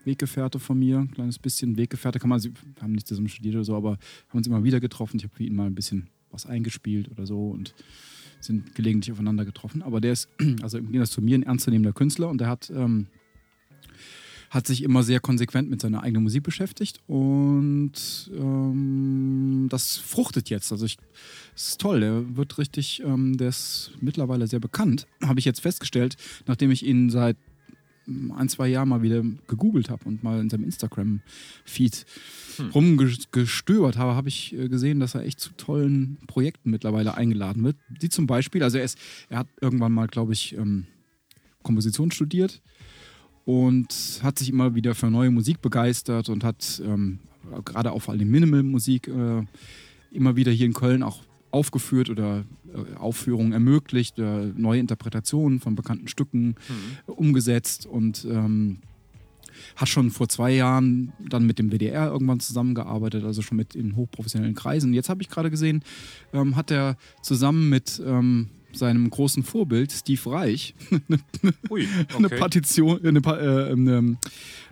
Weggefährte 0.05 0.59
von 0.59 0.79
mir, 0.79 0.99
ein 0.99 1.11
kleines 1.11 1.37
bisschen 1.37 1.77
Weggefährte 1.77 2.19
kann 2.19 2.29
man, 2.29 2.39
sie 2.39 2.51
haben 2.81 2.93
nicht 2.93 3.07
zusammen 3.07 3.29
studiert 3.29 3.55
oder 3.55 3.63
so, 3.63 3.75
aber 3.75 3.91
haben 4.29 4.37
uns 4.37 4.47
immer 4.47 4.63
wieder 4.63 4.79
getroffen. 4.79 5.17
Ich 5.17 5.23
habe 5.23 5.35
für 5.35 5.43
ihn 5.43 5.55
mal 5.55 5.67
ein 5.67 5.75
bisschen 5.75 6.09
was 6.31 6.45
eingespielt 6.45 7.09
oder 7.11 7.25
so 7.27 7.49
und 7.49 7.75
sind 8.39 8.75
gelegentlich 8.75 9.11
aufeinander 9.11 9.45
getroffen. 9.45 9.81
Aber 9.81 10.01
der 10.01 10.13
ist, 10.13 10.29
also 10.61 10.77
im 10.77 10.91
Gegensatz 10.91 11.11
zu 11.11 11.21
mir, 11.21 11.37
ein 11.37 11.43
ernstzunehmender 11.43 11.93
Künstler 11.93 12.29
und 12.29 12.39
der 12.39 12.47
hat, 12.47 12.69
ähm, 12.69 13.07
hat 14.49 14.65
sich 14.65 14.83
immer 14.83 15.03
sehr 15.03 15.19
konsequent 15.19 15.69
mit 15.69 15.81
seiner 15.81 16.01
eigenen 16.03 16.23
Musik 16.23 16.43
beschäftigt 16.43 17.01
und 17.07 17.91
ähm, 18.33 19.67
das 19.69 19.97
fruchtet 19.97 20.49
jetzt. 20.49 20.71
Also 20.71 20.85
ich, 20.85 20.97
es 21.55 21.69
ist 21.69 21.81
toll, 21.81 21.99
der 21.99 22.35
wird 22.35 22.57
richtig, 22.57 23.03
ähm, 23.05 23.37
der 23.37 23.49
ist 23.49 23.91
mittlerweile 24.01 24.47
sehr 24.47 24.59
bekannt, 24.59 25.05
habe 25.23 25.39
ich 25.39 25.45
jetzt 25.45 25.61
festgestellt, 25.61 26.17
nachdem 26.47 26.71
ich 26.71 26.85
ihn 26.85 27.09
seit 27.09 27.37
ein, 28.35 28.49
zwei 28.49 28.67
Jahren 28.67 28.89
mal 28.89 29.01
wieder 29.01 29.23
gegoogelt 29.47 29.89
habe 29.89 30.05
und 30.05 30.23
mal 30.23 30.39
in 30.39 30.49
seinem 30.49 30.63
Instagram-Feed 30.63 32.05
rumgestöbert 32.73 33.97
habe, 33.97 34.15
habe 34.15 34.29
ich 34.29 34.53
äh, 34.53 34.67
gesehen, 34.67 34.99
dass 34.99 35.15
er 35.15 35.25
echt 35.25 35.39
zu 35.39 35.51
tollen 35.57 36.17
Projekten 36.27 36.71
mittlerweile 36.71 37.15
eingeladen 37.15 37.63
wird. 37.63 37.77
Die 38.01 38.09
zum 38.09 38.27
Beispiel, 38.27 38.63
also 38.63 38.77
er, 38.77 38.83
ist, 38.83 38.97
er 39.29 39.39
hat 39.39 39.47
irgendwann 39.61 39.93
mal, 39.93 40.07
glaube 40.07 40.33
ich, 40.33 40.55
ähm, 40.57 40.85
Komposition 41.63 42.11
studiert 42.11 42.61
und 43.45 44.19
hat 44.23 44.39
sich 44.39 44.49
immer 44.49 44.75
wieder 44.75 44.95
für 44.95 45.09
neue 45.09 45.31
Musik 45.31 45.61
begeistert 45.61 46.29
und 46.29 46.43
hat 46.43 46.81
ähm, 46.85 47.19
gerade 47.65 47.91
auch 47.91 48.01
vor 48.01 48.13
allem 48.13 48.29
Minimal-Musik 48.29 49.07
äh, 49.07 49.43
immer 50.11 50.35
wieder 50.35 50.51
hier 50.51 50.65
in 50.65 50.73
Köln 50.73 51.03
auch 51.03 51.23
aufgeführt 51.51 52.09
oder 52.09 52.45
äh, 52.73 52.95
Aufführungen 52.97 53.53
ermöglicht, 53.53 54.19
äh, 54.19 54.45
neue 54.55 54.79
Interpretationen 54.79 55.59
von 55.59 55.75
bekannten 55.75 56.07
Stücken 56.07 56.55
umgesetzt 57.07 57.85
und 57.85 58.25
ähm, 58.29 58.79
hat 59.75 59.89
schon 59.89 60.11
vor 60.11 60.29
zwei 60.29 60.51
Jahren 60.51 61.13
dann 61.27 61.45
mit 61.45 61.59
dem 61.59 61.71
WDR 61.71 62.07
irgendwann 62.07 62.39
zusammengearbeitet, 62.39 63.23
also 63.23 63.41
schon 63.41 63.57
mit 63.57 63.75
in 63.75 63.95
hochprofessionellen 63.95 64.55
Kreisen. 64.55 64.93
Jetzt 64.93 65.09
habe 65.09 65.21
ich 65.21 65.29
gerade 65.29 65.49
gesehen, 65.49 65.83
ähm, 66.33 66.55
hat 66.55 66.71
er 66.71 66.97
zusammen 67.21 67.69
mit 67.69 68.01
ähm, 68.05 68.49
seinem 68.73 69.09
großen 69.09 69.43
Vorbild 69.43 69.91
Steve 69.91 70.31
Reich 70.31 70.75
Ui, 71.69 71.87
eine 72.15 72.27
okay. 72.27 72.37
Partition, 72.37 73.03
eine, 73.03 73.21
Pa- 73.21 73.37
äh, 73.39 73.71
eine 73.71 74.17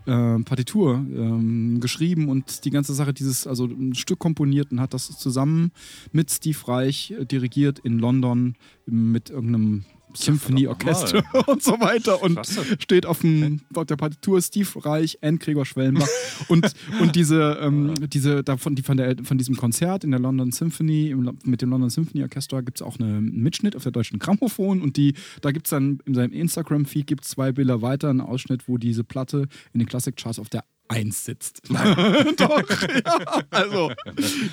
äh, 0.05 0.39
Partitur 0.43 0.95
ähm, 0.95 1.79
geschrieben 1.79 2.29
und 2.29 2.63
die 2.65 2.69
ganze 2.69 2.93
Sache, 2.93 3.13
dieses, 3.13 3.47
also 3.47 3.65
ein 3.65 3.95
Stück 3.95 4.19
komponiert 4.19 4.71
und 4.71 4.79
hat 4.79 4.93
das 4.93 5.17
zusammen 5.17 5.71
mit 6.11 6.31
Steve 6.31 6.57
Reich 6.67 7.11
äh, 7.11 7.25
dirigiert 7.25 7.79
in 7.79 7.99
London 7.99 8.55
mit 8.85 9.29
irgendeinem 9.29 9.83
Symphonieorchester 10.13 11.23
und 11.47 11.63
so 11.63 11.79
weiter 11.79 12.21
und 12.21 12.35
Klasse. 12.35 12.63
steht 12.79 13.05
auf, 13.05 13.19
dem, 13.19 13.61
auf 13.73 13.85
der 13.85 13.95
Partitur 13.95 14.41
Steve 14.41 14.67
Reich 14.85 15.17
and 15.21 15.39
Gregor 15.39 15.65
Schwellenbach. 15.65 16.07
Und, 16.47 16.73
und 17.01 17.15
diese, 17.15 17.59
ähm, 17.61 17.93
diese 18.07 18.43
davon, 18.43 18.75
die 18.75 18.83
von, 18.83 18.97
der, 18.97 19.15
von 19.23 19.37
diesem 19.37 19.55
Konzert 19.55 20.03
in 20.03 20.11
der 20.11 20.19
London 20.19 20.51
Symphony, 20.51 21.09
im, 21.09 21.37
mit 21.43 21.61
dem 21.61 21.69
London 21.69 21.89
Symphony 21.89 22.23
Orchestra 22.23 22.61
gibt 22.61 22.79
es 22.79 22.81
auch 22.81 22.99
einen 22.99 23.41
Mitschnitt 23.41 23.75
auf 23.75 23.83
der 23.83 23.91
deutschen 23.91 24.19
Grammophon 24.19 24.81
und 24.81 24.97
die, 24.97 25.13
da 25.41 25.51
gibt 25.51 25.67
es 25.67 25.71
dann 25.71 25.99
in 26.05 26.13
seinem 26.13 26.31
Instagram-Feed 26.31 27.07
gibt 27.07 27.25
zwei 27.25 27.51
Bilder 27.51 27.81
weiter, 27.81 28.09
einen 28.09 28.21
Ausschnitt, 28.21 28.67
wo 28.67 28.77
diese 28.77 29.03
Platte 29.03 29.47
in 29.73 29.79
den 29.79 29.87
Classic 29.87 30.15
Charts 30.15 30.39
auf 30.39 30.49
der 30.49 30.63
1 30.89 31.25
sitzt. 31.25 31.61
Doch, 31.69 32.69
ja, 32.69 33.43
also 33.51 33.91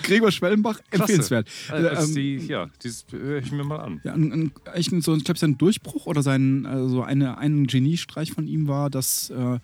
Gregor 0.02 0.32
Schwellenbach, 0.32 0.80
empfehlenswert. 0.90 1.48
Also, 1.68 1.88
Äh, 1.88 2.02
ähm, 2.04 2.14
die, 2.14 2.36
ja, 2.48 2.70
das 2.82 3.04
höre 3.10 3.38
ich 3.38 3.52
mir 3.52 3.64
mal 3.64 3.78
an. 3.80 4.00
ja, 4.04 4.12
ein, 4.14 4.32
ein, 4.32 4.52
ein- 4.72 5.00
so, 5.00 5.14
ich 5.16 5.24
glaube, 5.24 5.38
sein 5.38 5.56
Durchbruch 5.58 6.06
oder 6.06 6.22
sein, 6.22 6.66
also 6.66 7.02
eine, 7.02 7.38
ein 7.38 7.66
Geniestreich 7.66 8.32
von 8.32 8.46
ihm 8.48 8.66
war 8.68 8.90
das 8.90 9.30
äh, 9.30 9.58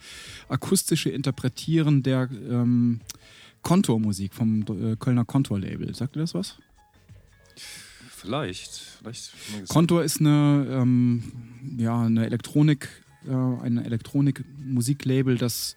akustische 0.48 1.10
Interpretieren 1.10 2.02
der 2.02 2.28
ähm, 2.32 3.00
Kontormusik 3.62 4.32
vom 4.34 4.62
äh, 4.62 4.96
Kölner 4.96 5.24
Kontor-Label. 5.24 5.94
Sagt 5.94 6.16
ihr 6.16 6.20
das 6.20 6.34
was? 6.34 6.56
Vielleicht. 8.10 8.70
vielleicht 9.02 9.32
Kontor 9.68 10.02
ist 10.04 10.20
eine, 10.20 10.66
ähm, 10.70 11.22
ja, 11.78 12.02
eine 12.02 12.26
Elektronik, 12.26 12.88
äh, 13.26 13.32
ein 13.32 13.78
Elektronik-Musiklabel, 13.78 15.38
das, 15.38 15.74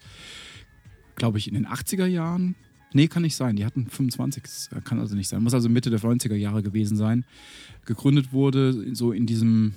glaube 1.16 1.38
ich, 1.38 1.48
in 1.48 1.54
den 1.54 1.66
80er 1.66 2.06
Jahren, 2.06 2.54
nee, 2.92 3.08
kann 3.08 3.22
nicht 3.22 3.36
sein, 3.36 3.56
die 3.56 3.64
hatten 3.64 3.86
25, 3.88 4.42
das 4.42 4.70
kann 4.84 4.98
also 4.98 5.14
nicht 5.16 5.28
sein, 5.28 5.42
muss 5.42 5.54
also 5.54 5.68
Mitte 5.68 5.90
der 5.90 6.00
90er 6.00 6.34
Jahre 6.34 6.62
gewesen 6.62 6.96
sein, 6.96 7.24
gegründet 7.84 8.32
wurde, 8.32 8.94
so 8.94 9.12
in 9.12 9.26
diesem, 9.26 9.74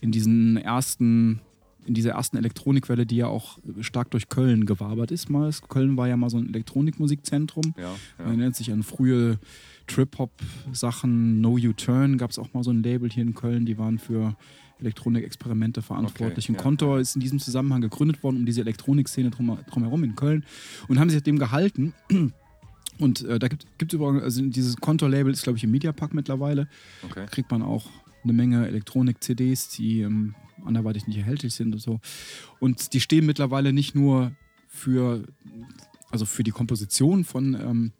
in 0.00 0.12
diesen 0.12 0.56
ersten, 0.56 1.40
in 1.86 1.94
dieser 1.94 2.12
ersten 2.12 2.36
Elektronikwelle, 2.36 3.06
die 3.06 3.16
ja 3.16 3.26
auch 3.26 3.58
stark 3.80 4.10
durch 4.10 4.28
Köln 4.28 4.66
gewabert 4.66 5.10
ist. 5.10 5.30
Mal. 5.30 5.50
Köln 5.68 5.96
war 5.96 6.08
ja 6.08 6.16
mal 6.16 6.30
so 6.30 6.38
ein 6.38 6.48
Elektronikmusikzentrum. 6.48 7.74
Ja, 7.76 7.94
ja. 8.18 8.24
Erinnert 8.24 8.54
sich 8.54 8.70
an 8.70 8.82
frühe 8.82 9.38
Trip-Hop-Sachen. 9.86 11.40
No 11.40 11.54
U-Turn 11.54 12.18
gab 12.18 12.30
es 12.30 12.38
auch 12.38 12.52
mal 12.52 12.62
so 12.62 12.70
ein 12.70 12.82
Label 12.82 13.10
hier 13.10 13.22
in 13.22 13.34
Köln, 13.34 13.66
die 13.66 13.78
waren 13.78 13.98
für 13.98 14.36
Elektronikexperimente 14.80 15.82
verantwortlich. 15.82 16.46
Okay, 16.46 16.52
und 16.52 16.56
ja. 16.56 16.62
Kontor 16.62 17.00
ist 17.00 17.14
in 17.14 17.20
diesem 17.20 17.38
Zusammenhang 17.38 17.80
gegründet 17.80 18.22
worden, 18.22 18.36
um 18.36 18.46
diese 18.46 18.60
Elektronikszene 18.60 19.30
drum, 19.30 19.58
drumherum 19.70 20.04
in 20.04 20.16
Köln 20.16 20.44
und 20.88 20.98
haben 20.98 21.08
sich 21.08 21.18
seitdem 21.18 21.38
gehalten. 21.38 21.94
Und 22.98 23.22
äh, 23.22 23.38
da 23.38 23.48
gibt 23.48 23.64
es 23.80 23.92
übrigens, 23.94 24.22
also 24.22 24.42
dieses 24.42 24.76
Kontor-Label 24.76 25.32
ist, 25.32 25.42
glaube 25.42 25.56
ich, 25.56 25.64
im 25.64 25.70
Mediapark 25.70 26.12
mittlerweile. 26.12 26.68
Okay. 27.02 27.24
Kriegt 27.30 27.50
man 27.50 27.62
auch 27.62 27.86
eine 28.22 28.34
Menge 28.34 28.66
Elektronik-CDs, 28.66 29.70
die 29.70 30.02
ähm, 30.02 30.34
anderweitig 30.66 31.06
nicht 31.06 31.16
erhältlich 31.16 31.54
sind 31.54 31.72
und 31.72 31.78
so. 31.78 32.00
Und 32.58 32.92
die 32.92 33.00
stehen 33.00 33.24
mittlerweile 33.24 33.72
nicht 33.72 33.94
nur 33.94 34.32
für, 34.68 35.24
also 36.10 36.26
für 36.26 36.42
die 36.42 36.50
Komposition 36.50 37.24
von, 37.24 37.54
ähm, 37.54 37.92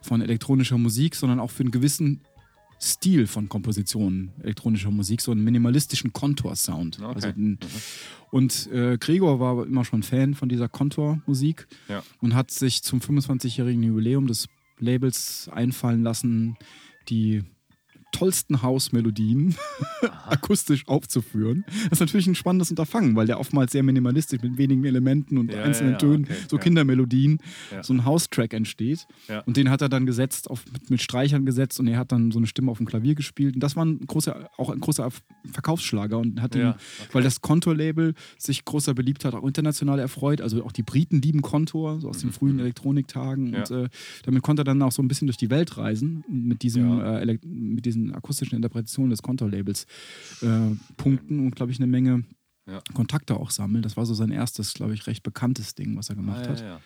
von 0.00 0.22
elektronischer 0.22 0.78
Musik, 0.78 1.14
sondern 1.14 1.38
auch 1.38 1.50
für 1.50 1.62
einen 1.62 1.70
gewissen 1.70 2.22
Stil 2.82 3.26
von 3.28 3.48
Kompositionen 3.48 4.32
elektronischer 4.42 4.90
Musik, 4.90 5.20
so 5.20 5.30
einen 5.30 5.44
minimalistischen 5.44 6.12
Kontor-Sound. 6.12 6.98
Okay. 7.00 7.14
Also 7.14 7.28
ein, 7.28 7.58
und 8.30 8.66
äh, 8.72 8.98
Gregor 8.98 9.38
war 9.38 9.64
immer 9.64 9.84
schon 9.84 10.02
Fan 10.02 10.34
von 10.34 10.48
dieser 10.48 10.68
Kontor-Musik 10.68 11.68
Ja. 11.88 12.02
und 12.20 12.34
hat 12.34 12.50
sich 12.50 12.82
zum 12.82 12.98
25-jährigen 13.00 13.82
Jubiläum 13.84 14.26
des 14.26 14.48
Labels 14.78 15.48
einfallen 15.52 16.02
lassen, 16.02 16.56
die 17.08 17.44
tollsten 18.12 18.62
Hausmelodien 18.62 19.56
akustisch 20.26 20.86
aufzuführen. 20.86 21.64
Das 21.84 21.92
ist 21.92 22.00
natürlich 22.00 22.26
ein 22.26 22.34
spannendes 22.34 22.70
Unterfangen, 22.70 23.16
weil 23.16 23.26
der 23.26 23.40
oftmals 23.40 23.72
sehr 23.72 23.82
minimalistisch 23.82 24.40
mit 24.42 24.58
wenigen 24.58 24.84
Elementen 24.84 25.38
und 25.38 25.52
Ja, 25.52 25.62
einzelnen 25.62 25.92
ja, 25.92 25.98
Tönen, 25.98 26.24
okay, 26.24 26.34
so. 26.48 26.58
Kindermelodien, 26.58 27.38
so 27.82 27.92
ein 27.92 28.04
House-Track 28.04 28.54
entsteht. 28.54 29.06
Und 29.46 29.56
den 29.56 29.70
hat 29.70 29.82
er 29.82 29.88
dann 29.88 30.06
gesetzt, 30.06 30.48
auf, 30.50 30.64
mit, 30.72 30.90
mit 30.90 31.02
Streichern 31.02 31.44
gesetzt 31.44 31.80
und 31.80 31.88
er 31.88 31.98
hat 31.98 32.12
dann 32.12 32.30
so 32.30 32.38
eine 32.38 32.46
Stimme 32.46 32.70
auf 32.70 32.78
dem 32.78 32.86
Klavier 32.86 33.14
gespielt. 33.14 33.54
Und 33.54 33.62
das 33.62 33.76
war 33.76 33.84
ein 33.84 34.00
großer, 34.06 34.50
auch 34.56 34.70
ein 34.70 34.80
großer 34.80 35.08
Verkaufsschlager 35.50 36.18
und 36.18 36.40
hat 36.40 36.54
ihn, 36.54 36.68
okay. 36.68 36.78
weil 37.12 37.22
das 37.22 37.40
Kontor-Label 37.40 38.14
sich 38.38 38.64
großer 38.64 38.94
Beliebtheit 38.94 39.34
auch 39.34 39.44
international 39.44 39.98
erfreut. 39.98 40.40
Also 40.40 40.64
auch 40.64 40.72
die 40.72 40.82
Briten 40.82 41.20
lieben 41.20 41.42
Kontor, 41.42 42.00
so 42.00 42.08
aus 42.08 42.18
den 42.18 42.32
frühen 42.32 42.58
Elektroniktagen. 42.58 43.48
Mhm. 43.48 43.54
Ja. 43.54 43.60
Und 43.60 43.70
äh, 43.70 43.88
damit 44.24 44.42
konnte 44.42 44.62
er 44.62 44.64
dann 44.64 44.82
auch 44.82 44.92
so 44.92 45.02
ein 45.02 45.08
bisschen 45.08 45.26
durch 45.26 45.36
die 45.36 45.50
Welt 45.50 45.76
reisen 45.76 46.24
mit, 46.28 46.62
diesem, 46.62 47.00
äh, 47.00 47.38
mit 47.44 47.84
diesen 48.02 48.14
akustischen 48.14 48.56
Interpretationen 48.56 49.10
des 49.10 49.22
Kontor-Labels 49.22 49.86
äh, 50.42 50.70
punkten 50.96 51.40
und, 51.40 51.56
glaube 51.56 51.72
ich, 51.72 51.78
eine 51.78 51.86
Menge 51.86 52.24
Ja. 52.66 52.80
Kontakte 52.94 53.36
auch 53.36 53.50
sammeln. 53.50 53.82
Das 53.82 53.96
war 53.96 54.06
so 54.06 54.14
sein 54.14 54.30
erstes, 54.30 54.74
glaube 54.74 54.94
ich, 54.94 55.06
recht 55.06 55.22
bekanntes 55.22 55.74
Ding, 55.74 55.96
was 55.96 56.08
er 56.10 56.16
gemacht 56.16 56.46
Ah, 56.46 56.50
hat. 56.50 56.60
ja, 56.60 56.66
ja. 56.66 56.80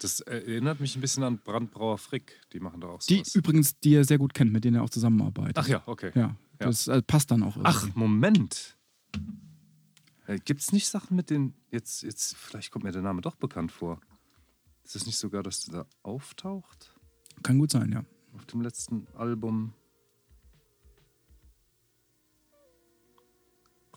Das 0.00 0.20
erinnert 0.20 0.78
mich 0.80 0.94
ein 0.96 1.00
bisschen 1.00 1.24
an 1.24 1.38
Brandbrauer 1.38 1.98
Frick. 1.98 2.40
Die 2.52 2.60
machen 2.60 2.80
da 2.80 2.86
auch 2.88 3.00
Die 3.00 3.14
sowas. 3.16 3.34
übrigens, 3.34 3.80
die 3.80 3.94
er 3.94 4.04
sehr 4.04 4.18
gut 4.18 4.32
kennt, 4.34 4.52
mit 4.52 4.64
denen 4.64 4.76
er 4.76 4.82
auch 4.84 4.90
zusammenarbeitet. 4.90 5.58
Ach 5.58 5.66
ja, 5.66 5.82
okay. 5.86 6.12
Ja, 6.14 6.36
das 6.58 6.86
äh, 6.88 7.02
passt 7.02 7.30
dann 7.32 7.42
auch 7.42 7.56
Ach, 7.64 7.82
irgendwie. 7.84 7.98
Moment. 7.98 8.76
Äh, 10.26 10.38
Gibt 10.44 10.60
es 10.60 10.72
nicht 10.72 10.86
Sachen 10.88 11.16
mit 11.16 11.30
den. 11.30 11.54
Jetzt, 11.70 12.02
jetzt, 12.02 12.36
vielleicht 12.36 12.70
kommt 12.70 12.84
mir 12.84 12.92
der 12.92 13.02
Name 13.02 13.22
doch 13.22 13.34
bekannt 13.36 13.72
vor. 13.72 14.00
Ist 14.84 14.94
es 14.96 15.06
nicht 15.06 15.16
sogar, 15.18 15.42
dass 15.42 15.64
der 15.64 15.80
da 15.84 15.86
auftaucht? 16.02 16.94
Kann 17.42 17.58
gut 17.58 17.70
sein, 17.70 17.90
ja. 17.92 18.04
Auf 18.34 18.46
dem 18.46 18.60
letzten 18.60 19.06
Album. 19.16 19.72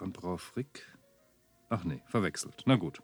Brandbrauer 0.02 0.40
Frick. 0.40 0.88
Ach 1.70 1.84
nee, 1.84 2.02
verwechselt. 2.08 2.64
Na 2.66 2.76
gut. 2.76 3.04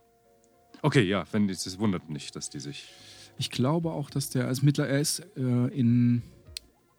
Okay, 0.81 1.03
ja, 1.03 1.25
wenn 1.31 1.47
es 1.47 1.77
wundert 1.77 2.10
nicht, 2.10 2.36
dass 2.36 2.49
die 2.49 2.60
sich. 2.60 2.91
Ich 3.38 3.51
glaube 3.51 3.91
auch, 3.91 4.10
dass 4.10 4.31
der, 4.31 4.47
also 4.47 4.65
mittler, 4.65 4.88
er 4.88 4.99
ist 4.99 5.19
äh, 5.38 5.67
in 5.67 6.23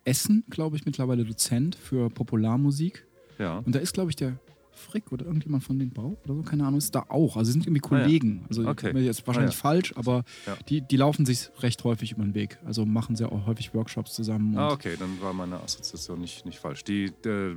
Essen, 0.04 0.44
glaube 0.50 0.76
ich, 0.76 0.86
mittlerweile 0.86 1.24
Dozent 1.24 1.74
für 1.74 2.10
Popularmusik. 2.10 3.08
Ja. 3.40 3.58
Und 3.58 3.74
da 3.74 3.80
ist, 3.80 3.92
glaube 3.92 4.10
ich, 4.10 4.16
der 4.16 4.38
Frick 4.78 5.12
oder 5.12 5.26
irgendjemand 5.26 5.64
von 5.64 5.78
den 5.78 5.90
Bau 5.90 6.16
oder 6.24 6.34
so, 6.34 6.42
keine 6.42 6.64
Ahnung, 6.64 6.78
ist 6.78 6.94
da 6.94 7.04
auch. 7.08 7.36
Also 7.36 7.48
sie 7.48 7.52
sind 7.52 7.66
irgendwie 7.66 7.82
Ah, 7.88 7.96
ja. 7.98 8.02
Kollegen. 8.04 8.44
Also 8.48 8.66
Okay. 8.66 8.96
jetzt 9.00 9.26
wahrscheinlich 9.26 9.54
Ah, 9.54 9.58
ja. 9.58 9.60
falsch, 9.60 9.92
aber 9.96 10.24
Ja. 10.46 10.56
die, 10.68 10.80
die 10.80 10.96
laufen 10.96 11.26
sich 11.26 11.50
recht 11.60 11.82
häufig 11.84 12.12
über 12.12 12.22
den 12.22 12.34
Weg. 12.34 12.58
Also 12.64 12.86
machen 12.86 13.16
sehr 13.16 13.30
auch 13.32 13.46
häufig 13.46 13.74
Workshops 13.74 14.14
zusammen. 14.14 14.56
Ah, 14.56 14.70
okay, 14.72 14.96
dann 14.98 15.20
war 15.20 15.32
meine 15.32 15.60
Assoziation 15.62 16.20
nicht, 16.20 16.46
nicht 16.46 16.58
falsch. 16.58 16.84
Die 16.84 17.12
äh, 17.26 17.54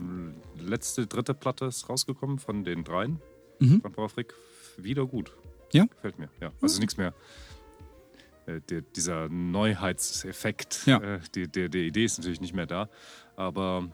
letzte, 0.59 1.07
dritte 1.07 1.33
Platte 1.33 1.65
ist 1.65 1.87
rausgekommen 1.89 2.39
von 2.39 2.63
den 2.63 2.83
dreien. 2.83 3.19
Mhm. 3.59 3.81
Von 3.81 3.91
Powerfreak. 3.91 4.33
Wieder 4.77 5.05
gut. 5.05 5.31
Ja? 5.73 5.85
Gefällt 5.85 6.17
mir, 6.19 6.29
ja. 6.41 6.51
Also 6.61 6.79
nichts 6.79 6.97
mehr. 6.97 7.13
Äh, 8.47 8.59
der, 8.69 8.81
dieser 8.81 9.29
Neuheitseffekt 9.29 10.85
Ja. 10.85 10.97
äh, 10.97 11.19
die, 11.35 11.47
der, 11.47 11.69
der 11.69 11.81
Idee 11.81 12.05
ist 12.05 12.17
natürlich 12.17 12.41
nicht 12.41 12.53
mehr 12.55 12.65
da. 12.65 12.89
Aber 13.35 13.87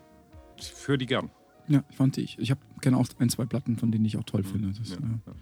ich 0.57 0.73
höre 0.87 0.97
die 0.97 1.05
gern. 1.05 1.29
Ja, 1.67 1.83
fand 1.91 2.17
ich. 2.17 2.37
Ich 2.39 2.49
habe 2.51 2.61
kenne 2.81 2.97
auch 2.97 3.07
ein, 3.19 3.29
zwei 3.29 3.45
Platten, 3.45 3.77
von 3.77 3.91
denen 3.91 4.05
ich 4.05 4.17
auch 4.17 4.23
toll 4.23 4.43
finde. 4.43 4.69
Das, 4.77 4.89
Mhm. 4.89 4.95
Ja, 4.95 5.09
ja, 5.09 5.09
ja. 5.25 5.33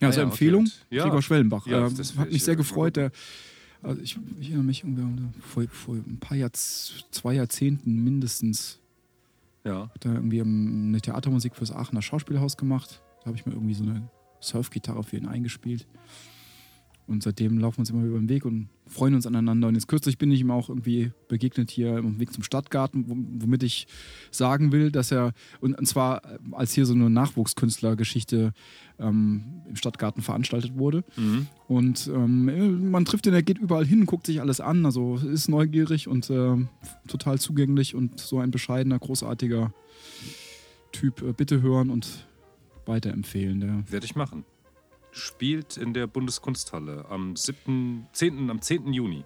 ja. 0.00 0.06
also 0.08 0.20
Ah 0.20 0.22
ja, 0.22 0.26
okay. 0.26 0.32
Empfehlung, 0.32 0.68
Ja. 0.90 1.02
Gregor 1.04 1.22
Schwellenbach. 1.22 1.66
Ja, 1.66 1.86
äh, 1.86 1.92
das 1.92 2.16
hat 2.16 2.26
mich 2.26 2.36
ich, 2.36 2.44
sehr 2.44 2.54
äh, 2.54 2.56
gefreut. 2.56 2.96
Der, 2.96 3.10
also 3.82 4.00
ich, 4.00 4.18
ich 4.40 4.46
erinnere 4.48 4.64
mich 4.64 4.84
irgendwie 4.84 5.22
vor, 5.40 5.64
vor 5.68 5.94
ein 5.96 6.18
paar 6.20 6.36
Jahr, 6.36 6.52
zwei 6.52 7.34
Jahrzehnten 7.34 8.02
mindestens 8.04 8.78
Ja. 9.64 9.90
hat 9.94 10.04
er 10.04 10.14
irgendwie 10.14 10.38
ähm, 10.38 10.86
eine 10.88 11.00
Theatermusik 11.00 11.56
fürs 11.56 11.72
Aachener 11.72 12.02
Schauspielhaus 12.02 12.56
gemacht. 12.56 13.02
Da 13.20 13.26
habe 13.26 13.36
ich 13.36 13.46
mir 13.46 13.52
irgendwie 13.52 13.74
so 13.74 13.84
eine 13.84 14.08
Surfgitarre 14.40 15.02
für 15.04 15.16
ihn 15.16 15.26
eingespielt. 15.26 15.86
Und 17.06 17.22
seitdem 17.22 17.58
laufen 17.58 17.78
wir 17.78 17.80
uns 17.80 17.90
immer 17.90 18.04
über 18.04 18.18
den 18.18 18.28
Weg 18.28 18.44
und 18.44 18.68
freuen 18.86 19.14
uns 19.14 19.26
aneinander. 19.26 19.68
Und 19.68 19.74
jetzt 19.74 19.88
kürzlich 19.88 20.18
bin 20.18 20.30
ich 20.30 20.40
ihm 20.40 20.50
auch 20.50 20.68
irgendwie 20.68 21.10
begegnet 21.28 21.70
hier 21.70 21.98
im 21.98 22.20
Weg 22.20 22.32
zum 22.32 22.42
Stadtgarten, 22.42 23.08
wo- 23.08 23.44
womit 23.44 23.62
ich 23.64 23.86
sagen 24.30 24.70
will, 24.72 24.90
dass 24.92 25.10
er, 25.10 25.32
und, 25.60 25.76
zwar 25.86 26.24
äh, 26.24 26.38
als 26.52 26.72
hier 26.72 26.86
so 26.86 26.94
eine 26.94 27.10
Nachwuchskünstlergeschichte 27.10 28.52
ähm, 28.98 29.42
im 29.68 29.76
Stadtgarten 29.76 30.22
veranstaltet 30.22 30.76
wurde. 30.78 31.04
Mhm. 31.16 31.46
Und 31.68 32.10
ähm, 32.14 32.90
man 32.90 33.04
trifft 33.04 33.26
ihn, 33.26 33.34
er 33.34 33.42
geht 33.42 33.58
überall 33.58 33.84
hin, 33.86 34.06
guckt 34.06 34.26
sich 34.26 34.40
alles 34.40 34.60
an, 34.60 34.86
also 34.86 35.16
ist 35.16 35.48
neugierig 35.48 36.08
und 36.08 36.30
ähm, 36.30 36.68
total 37.08 37.38
zugänglich 37.38 37.94
und 37.94 38.20
so 38.20 38.38
ein 38.38 38.50
bescheidener, 38.50 38.98
großartiger 38.98 39.72
Typ. 40.92 41.22
Äh, 41.22 41.32
bitte 41.32 41.62
hören 41.62 41.90
und 41.90 42.26
weiterempfehlen. 42.86 43.60
Der, 43.60 43.84
Werde 43.90 44.06
ich 44.06 44.14
machen. 44.14 44.44
Spielt 45.12 45.76
in 45.76 45.94
der 45.94 46.06
Bundeskunsthalle 46.06 47.06
am 47.08 47.36
7., 47.36 48.08
10., 48.12 48.50
am 48.50 48.60
10. 48.60 48.92
Juni. 48.92 49.24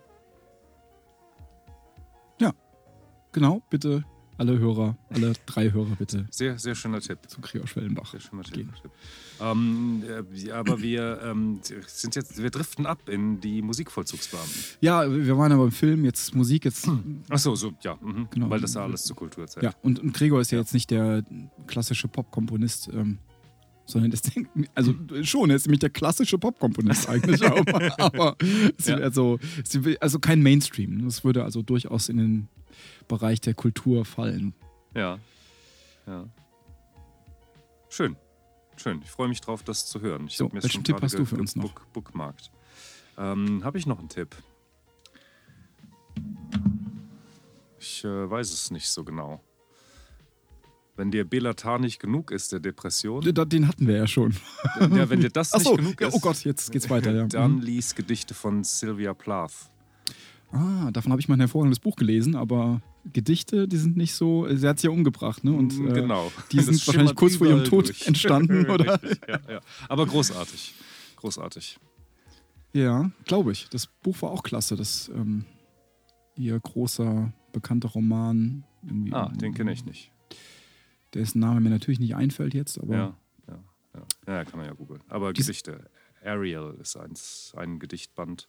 genau, 3.37 3.63
bitte 3.69 4.03
alle 4.39 4.59
Hörer, 4.59 4.97
alle 5.09 5.33
drei 5.47 5.73
Hörer 5.73 5.97
bitte 5.99 6.27
Sehr, 6.31 6.59
sehr 6.59 6.75
schöner 6.75 7.01
Tipp. 7.01 7.19
zu 7.27 7.41
Gregor 7.41 7.67
Schwellenbach. 7.67 8.11
Sehr 8.11 8.21
schöner 8.21 8.43
Tipp. 8.43 8.69
Ähm, 9.41 10.03
äh, 10.07 10.37
ja, 10.37 10.57
aber 10.57 10.83
wir 10.83 11.21
ähm, 11.23 11.61
sind 11.87 12.17
jetzt, 12.17 12.43
wir 12.43 12.51
driften 12.51 12.85
ab 12.85 13.09
in 13.09 13.41
die 13.41 13.63
Musikvollzugsbeamten. 13.63 14.63
Ja, 14.81 15.11
wir 15.11 15.39
waren 15.39 15.53
aber 15.53 15.65
im 15.65 15.73
Film, 15.73 16.05
jetzt 16.05 16.35
Musik, 16.35 16.67
jetzt. 16.67 16.87
Achso, 17.31 17.55
so, 17.55 17.73
ja, 17.81 17.97
mhm. 18.01 18.29
Genau. 18.31 18.51
weil 18.51 18.61
das 18.61 18.75
ja 18.75 18.83
alles 18.83 19.05
zur 19.05 19.17
Kulturzeit. 19.17 19.63
Ja, 19.63 19.73
und, 19.83 20.01
und 20.01 20.13
Gregor 20.13 20.41
ist 20.41 20.51
ja 20.51 20.59
jetzt 20.59 20.75
nicht 20.75 20.91
der 20.91 21.25
klassische 21.67 22.09
Popkomponist, 22.09 22.91
ähm, 22.93 23.19
sondern 23.87 24.11
das, 24.11 24.23
also 24.75 24.95
schon, 25.23 25.51
er 25.51 25.57
ist 25.57 25.67
nämlich 25.67 25.81
der 25.81 25.91
klassische 25.91 26.39
Popkomponist 26.39 27.09
eigentlich, 27.09 27.43
aber, 27.47 28.01
aber 28.01 28.37
Ja. 28.85 28.97
also, 28.97 29.39
also 30.01 30.19
kein 30.19 30.43
Mainstream. 30.43 31.05
Das 31.05 31.25
würde 31.25 31.45
also 31.45 31.63
durchaus 31.63 32.09
in 32.09 32.19
den 32.19 32.49
Bereich 33.09 33.41
der 33.41 33.55
Kultur 33.55 34.05
fallen. 34.05 34.55
Ja. 34.95 35.19
ja. 36.07 36.29
Schön. 37.89 38.17
Schön. 38.77 39.01
Ich 39.03 39.11
freue 39.11 39.29
mich 39.29 39.41
drauf, 39.41 39.63
das 39.63 39.87
zu 39.87 40.01
hören. 40.01 40.27
Ich 40.27 40.37
So, 40.37 40.51
welchen 40.53 40.85
Tipp 40.85 41.01
hast 41.01 41.19
du 41.19 41.25
für 41.25 41.37
uns 41.37 41.57
noch? 41.57 41.65
Book, 41.65 41.87
bookmarkt. 41.93 42.51
Ähm, 43.17 43.65
Habe 43.65 43.79
ich 43.79 43.87
noch 43.87 43.99
einen 43.99 44.09
Tipp? 44.09 44.37
Ich 47.79 48.05
äh, 48.05 48.31
weiß 48.31 48.53
es 48.53 48.71
nicht 48.71 48.89
so 48.89 49.05
genau. 49.05 49.41
Wenn 50.97 51.11
dir 51.11 51.25
Belatar 51.25 51.79
nicht 51.79 52.01
genug 52.01 52.31
ist, 52.31 52.53
der 52.53 52.61
Depression, 52.61 53.21
Den 53.23 53.69
hatten 53.69 53.87
wir 53.87 53.97
ja 53.97 54.07
schon. 54.07 54.35
ja, 54.81 55.09
wenn 55.11 55.21
dir 55.21 55.29
das 55.31 55.53
Ach 55.53 55.59
nicht 55.59 55.69
so, 55.69 55.75
genug 55.77 56.01
ja, 56.01 56.09
ist, 56.09 56.15
oh 56.15 56.21
Gott, 56.21 56.43
jetzt 56.45 56.73
geht's 56.73 56.89
weiter. 56.89 57.13
Ja. 57.15 57.27
dann 57.27 57.57
Mhm. 57.57 57.61
lies 57.63 57.95
Gedichte 57.95 58.33
von 58.35 58.65
Sylvia 58.65 59.13
Plath. 59.13 59.53
Ah, 60.53 60.91
davon 60.93 61.13
habe 61.13 61.21
ich 61.21 61.29
mal 61.29 61.35
ein 61.35 61.41
hervorragendes 61.41 61.81
Buch 61.81 61.97
gelesen, 61.97 62.35
aber 62.35 62.81
Gedichte, 63.13 63.69
die 63.69 63.77
sind 63.77 63.97
nicht 63.97 64.15
so. 64.15 64.47
Sie 64.55 64.67
hat 64.67 64.79
sich 64.79 64.85
ja 64.89 64.91
umgebracht, 64.91 65.45
ne? 65.45 65.53
Und 65.53 65.75
äh, 65.75 65.93
genau. 65.93 66.33
die 66.53 66.61
sind 66.61 66.75
Das 66.79 66.87
wahrscheinlich 66.87 67.15
kurz 67.15 67.37
vor 67.37 67.47
ihrem 67.47 67.65
Tod 67.65 67.89
durch. 67.89 68.07
entstanden, 68.07 68.67
oder? 68.71 69.03
Richtig, 69.03 69.21
ja, 69.29 69.41
ja. 69.49 69.61
Aber 69.89 70.07
großartig. 70.07 70.75
Großartig. 71.17 71.79
Ja, 72.73 73.11
glaube 73.25 73.53
ich. 73.53 73.69
Das 73.71 73.87
Buch 73.87 74.23
war 74.23 74.31
auch 74.31 74.43
klasse. 74.43 74.77
Das 74.77 75.11
ähm, 75.15 75.45
ihr 76.37 76.59
großer, 76.59 77.33
bekannter 77.53 77.89
Roman. 77.89 78.65
Irgendwie, 78.85 79.13
Ah, 79.13 79.29
den 79.35 79.53
kenne 79.55 79.73
ich 79.73 79.85
nicht. 79.85 80.13
Dessen 81.17 81.41
Name 81.41 81.61
mir 81.61 81.71
natürlich 81.71 82.01
nicht 82.01 82.15
einfällt 82.15 82.55
jetzt, 82.55 82.79
aber 82.79 82.95
Ja, 82.95 83.17
ja, 83.49 83.59
ja. 83.95 84.35
Ja, 84.35 84.45
kann 84.45 84.59
man 84.59 84.67
ja 84.69 84.75
googeln. 84.75 85.03
Aber 85.09 85.33
Dies- 85.33 85.47
Gedichte. 85.47 85.89
Ariel 86.25 86.75
ist 86.81 86.97
eins, 86.97 87.53
ein 87.57 87.79
Gedichtband. 87.79 88.49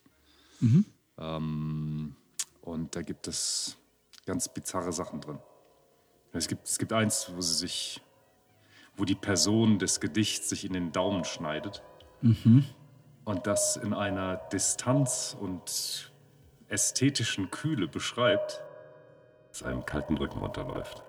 Mhm. 0.61 0.85
Ähm, 1.19 2.15
und 2.61 2.95
da 2.95 3.01
gibt 3.03 3.27
es 3.27 3.77
ganz 4.25 4.49
bizarre 4.51 4.91
Sachen 4.93 5.21
drin. 5.21 5.37
Es 6.33 6.47
gibt, 6.47 6.67
es 6.67 6.77
gibt 6.79 6.93
eins, 6.93 7.31
wo 7.35 7.41
sie 7.41 7.53
sich, 7.53 8.01
wo 8.95 9.05
die 9.05 9.15
Person 9.15 9.79
des 9.79 9.99
Gedichts 9.99 10.49
sich 10.49 10.65
in 10.65 10.73
den 10.73 10.91
Daumen 10.91 11.23
schneidet. 11.23 11.83
Mhm. 12.21 12.65
Und 13.25 13.45
das 13.47 13.77
in 13.77 13.93
einer 13.93 14.37
Distanz 14.51 15.35
und 15.39 16.11
ästhetischen 16.67 17.51
Kühle 17.51 17.87
beschreibt, 17.87 18.61
dass 19.49 19.63
einem 19.63 19.85
kalten 19.85 20.17
Rücken 20.17 20.39
runterläuft. 20.39 21.03